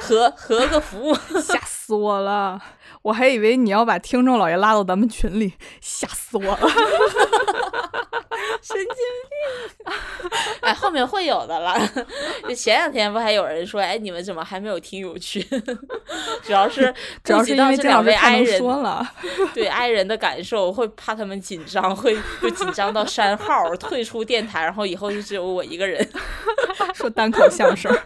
[0.00, 2.60] 合合个服务， 吓死我了！
[3.02, 6.58] 我还以为你要把听众老爷拉到咱们群里，吓死我了。
[8.62, 9.94] 神经病！
[10.60, 11.76] 哎，后面会有的了。
[12.48, 15.42] 就前两天不还有人说，哎，你们怎么还没有听友群？
[16.44, 16.94] 主要是
[17.24, 19.06] 主要是因为这两位爱人，了
[19.54, 26.06] 对爱人的感受，会怕他们紧张，会就紧张到删号、退出电台，然后以后就只有我一个人
[26.94, 27.96] 说单口相声。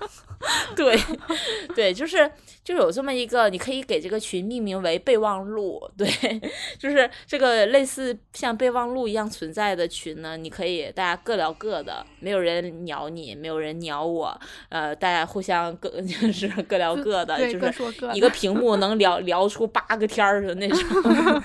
[0.77, 0.97] 对，
[1.75, 2.31] 对，就是
[2.63, 5.81] 就有这么一个，你可以给这个群命名为备忘录。
[5.97, 6.09] 对，
[6.79, 17.83] 就是这个类似像备忘录一样存在的群呢，你可以大家各聊各的，没有人鸟你，没有人鸟我，呃，大家互相各就是各聊各的，就是
[18.15, 21.43] 一个屏幕能聊聊出八个天儿的那种，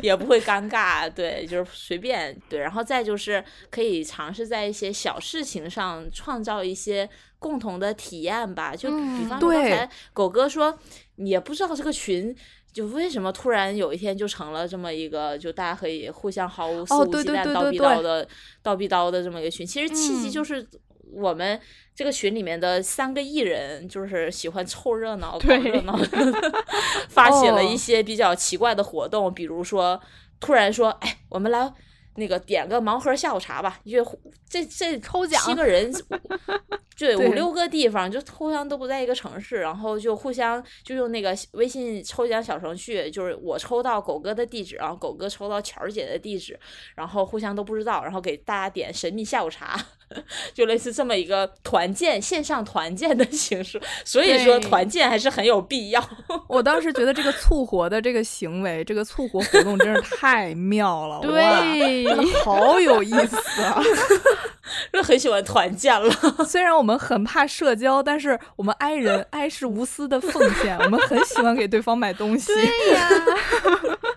[0.00, 1.08] 也不会尴尬。
[1.08, 7.08] 对，就是随便对，然后再就是可以尝试在一些小事情上创造一些。
[7.38, 10.76] 共同的体验吧，就比方说刚才狗哥说，
[11.16, 12.34] 也不知道这个群
[12.72, 18.26] 就为什么突然有一天就成了这么一个，就大家可以互相毫无肆无忌惮叨逼叨的
[18.64, 19.66] 叨逼叨的这么一个群。
[19.66, 20.66] 其实契机就是
[21.12, 21.60] 我们
[21.94, 25.96] 这个群里面的三个艺人，就是喜欢凑热闹、搞热闹，
[27.08, 30.00] 发起了一些比较奇怪的活动，比如说
[30.40, 31.72] 突然说，哎，我们来。
[32.16, 34.08] 那个点个盲盒下午茶吧，因为
[34.48, 35.92] 这这抽奖七个人，
[36.98, 46.58] 对五六个地方就互相都不在一个城市，然后就互相就用那个微信抽奖小程序，就是我抽到狗哥的地址，然后狗哥抽到巧儿姐的地址，
[46.94, 49.78] 然后互相都不知道，然后给大家点神秘下午茶，
[50.54, 53.80] 就类似这么一个团建线上团建的形式。
[54.04, 56.08] 所以说团建还是很有必要。
[56.48, 62.04] 我当时觉得这个促活的这个行为，这个促活活动真是太妙了， 对。
[62.04, 63.82] 真的好有意思啊！
[64.92, 66.12] 就很喜欢团建了。
[66.46, 70.76] 虽然我们很怕社交，但是我们爱人爱是无私的奉献。
[70.78, 72.52] 我们很喜欢给对方买东西。
[72.52, 73.08] 对呀。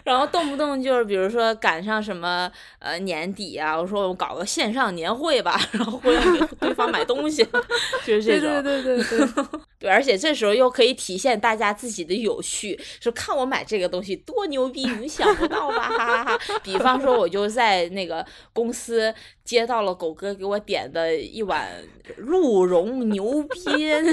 [0.04, 7.48] 然后动不动就是，比如说赶上什么呃年底啊，我说我们搞个线上年会吧，然后互相给对方买东西，
[8.06, 9.62] 就是这种。
[9.80, 15.90] 对，而且这时候又可以体现大家自己的有趣，说看我买这个东西多牛逼，你想不到吧？
[15.90, 16.60] 哈哈哈。
[16.62, 19.14] 比方说，我就在那个公司
[19.46, 21.70] 接到了狗哥给我点的一碗
[22.18, 24.04] 鹿茸牛鞭，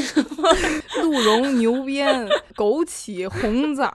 [1.03, 3.93] 鹿茸牛鞭、枸杞、红枣，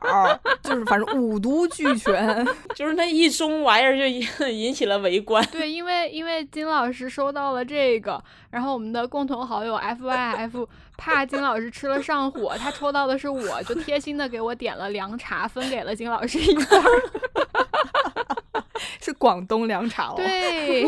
[0.61, 2.45] 就是反正五毒俱全，
[2.75, 5.41] 就是那一盅玩意儿就引起了围观。
[5.49, 10.67] 对，因为因为金老师收到了这个，然后我们的共同好友 F Y F。
[11.03, 18.63] 怕金老师吃了上火，他抽到的是我，就贴心的给我点了凉茶，分给了金老师一份儿，
[19.01, 20.13] 是广东凉茶哦。
[20.15, 20.85] 对，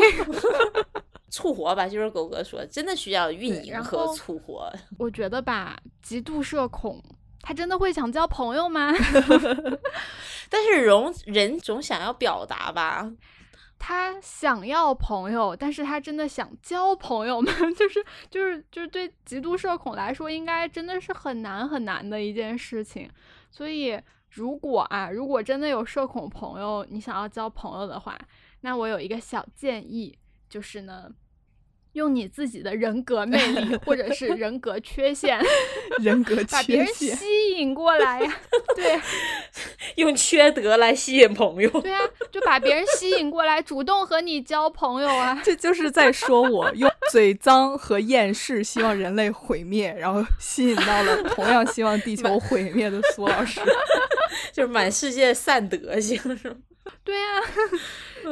[1.30, 4.72] 促活吧，就是狗哥说，真的需要运营和促活。
[4.98, 7.02] 我觉得吧，极度社恐，
[7.42, 8.94] 他真的会想交朋友吗？
[10.48, 13.10] 但是人人总想要表达吧。
[13.86, 17.52] 他想要朋友，但是他真的想交朋友吗？
[17.76, 23.06] 就是就是就是对极度社恐来说，应该真的是很难很难的一件事情。
[23.50, 28.18] 所以如果啊，如果真的有社恐朋友，你想要交朋友的话，
[28.62, 30.16] 那我有一个小建议，
[30.48, 31.10] 就是呢。
[31.94, 35.40] 用你自己的人格魅力，或者是人格缺陷，
[36.00, 38.36] 人格缺陷把别人，吸引过来呀。
[38.76, 39.00] 对
[39.96, 41.70] 用缺德来吸引朋友。
[41.80, 45.40] 对啊，就把别人吸引过来，主动和你交朋友啊。
[45.44, 53.60] 这就是在说我用嘴脏和厌世希望人类毁灭，然后吸引到了同样希望地球毁灭的苏老师。
[54.52, 56.56] 就是满世界散德行，是吗？
[57.02, 57.40] 对啊，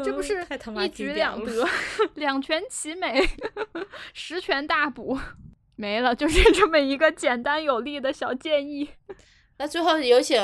[0.05, 0.47] 这不是
[0.85, 1.67] 一举两得，
[2.17, 3.27] 两全其美，
[4.13, 5.19] 十全大补。
[5.77, 8.91] 没了，就是这么一个简单有力的小建议。
[9.63, 10.37] 那最后有请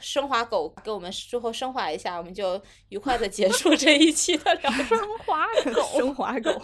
[0.00, 2.58] 升华狗给我们最后升华一下，我们就
[2.88, 4.84] 愉快的结束这一期的聊天。
[4.88, 6.62] 升华狗， 升华狗，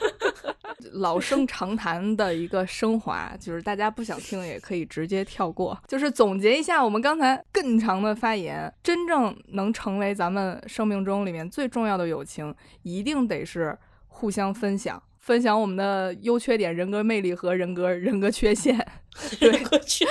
[0.93, 5.79] 老生常谈的一个升华，就是大家不想听也可以直接跳过。
[5.87, 12.55] 就是总结一下我们刚才更长的发言，真正能成为咱们生命中里面最重要的友情，
[12.85, 13.79] 一定得是
[14.09, 15.03] 互相分享。
[15.23, 18.77] 分享我们的优缺点、人格魅力和人格人格缺陷，
[19.39, 19.53] 对，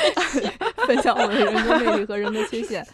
[0.88, 2.86] 分享我们的人格魅力和人格缺陷，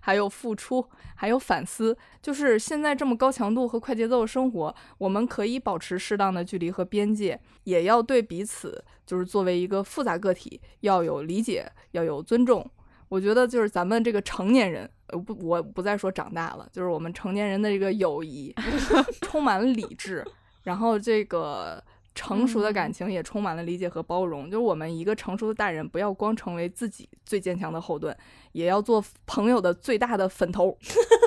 [0.00, 1.96] 还有付出，还有反思。
[2.22, 12.64] 就是现在这么高强度和快节奏的生活，我们可以保持适当的距离和边界，也要对彼此，就是作为一个复杂个体，要有理解，要有尊重。
[13.08, 18.54] 我觉得就是咱们这个成年人，呃不，我不再说长大了，就是我们成年人的这个友谊，
[19.22, 20.24] 充满了理智，
[20.66, 21.80] 然后这个
[22.12, 24.46] 成熟的感情也充满了理解和包容。
[24.50, 28.14] 就是我们一个成熟的大人，不要光成为自己最坚强的后盾，
[28.50, 30.76] 也要做朋友的最大的粉头。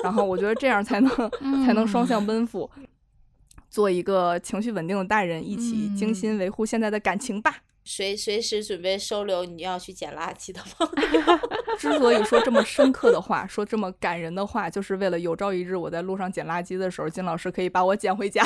[0.04, 1.10] 然后我觉得这样才能
[1.64, 2.70] 才能双向奔赴，
[3.70, 7.62] 做一个情绪稳定的大人，一起精心维护现在的感情吧。
[7.82, 11.38] 随随时准备收留你要去捡垃圾的朋友。
[11.78, 18.44] 之所以说这么深刻的话，说这么感人的话，就是为了有朝一日我在路上捡垃圾的时候，金老师可以把我捡回家。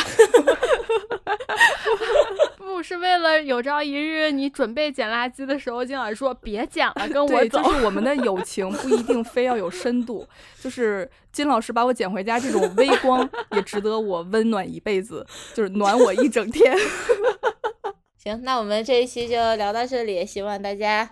[2.59, 7.63] 不是为了有朝一日你准备捡垃圾的时候，金老师说别捡了，跟我对，走。
[7.63, 10.27] 就是我们的友情不一定非要有深度，
[10.61, 16.77] 就是金老师把我捡回家这种微光，也值得我温暖一辈子，就是暖我一整天。
[18.19, 21.11] 行，那我们这一期就聊到这里，希望大家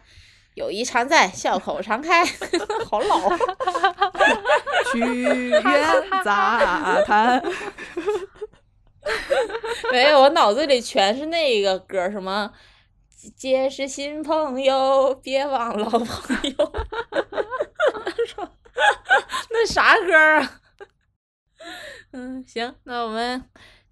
[0.55, 2.25] 友谊常在，笑口常开。
[2.91, 3.31] 好老，
[4.91, 5.63] 屈原
[6.25, 7.43] 杂谈，
[9.91, 12.53] 没有，我脑子里全是那个歌儿，什么
[13.37, 16.73] 结识新朋友，别忘老朋友。
[19.51, 20.61] 那啥歌儿啊？
[22.13, 23.45] 嗯，行，那我们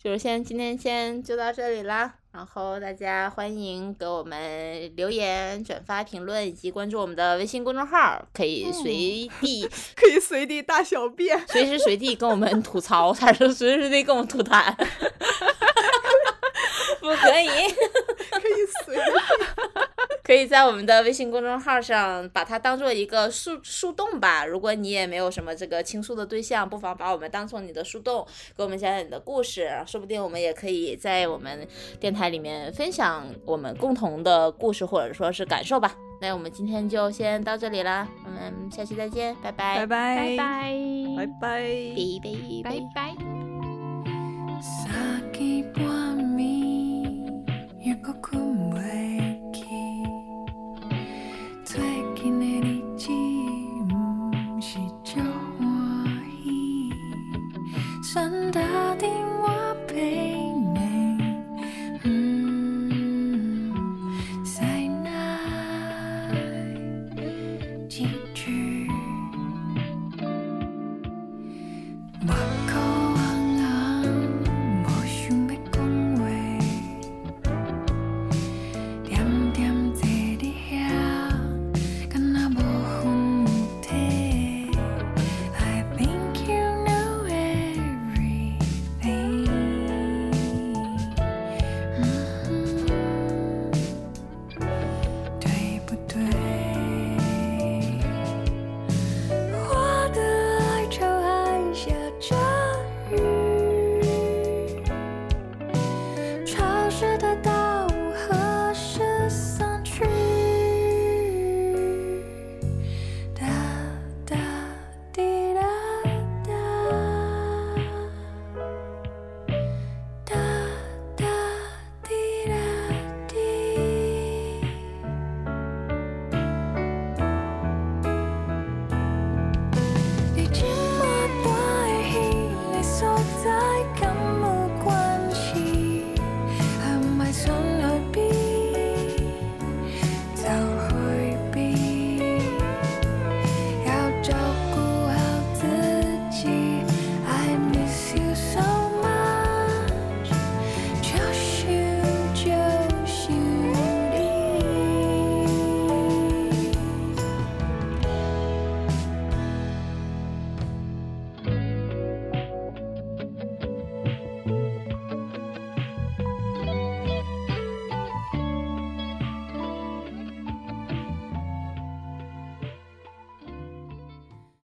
[0.02, 2.19] 就是先今天先就到这里啦。
[2.32, 11.36] 然后大家欢迎给我们留言、转发、评论以及关注我们的微信公众号，可以随 地、可以随地大小便。
[11.48, 14.72] 随时随地跟我们吐槽， 还是随时随地跟我们吐痰？
[17.00, 17.48] 不可以。
[17.48, 19.89] 可以随地。
[20.24, 24.44] 可以在我们的微信公众号上把它当做一个树树洞吧。
[24.44, 28.26] 如果你也没有什么这个倾诉的对象，不妨把我们当做你的树洞，
[28.56, 31.66] 给我们讲讲你的故事，说不定我们也可以在我们
[31.98, 35.96] 电台里面分享我们共同的故事或者说是感受吧。
[36.20, 40.36] 那我们今天就先到这里啦，我们下期再见，拜拜，拜拜拜拜
[41.16, 41.50] 拜拜。
[41.50, 41.50] 拜
[42.22, 42.30] 拜
[42.62, 43.16] 拜拜。
[44.60, 45.82] 先半
[46.36, 46.44] 暝，
[47.80, 48.38] 月光困
[48.74, 49.19] 袂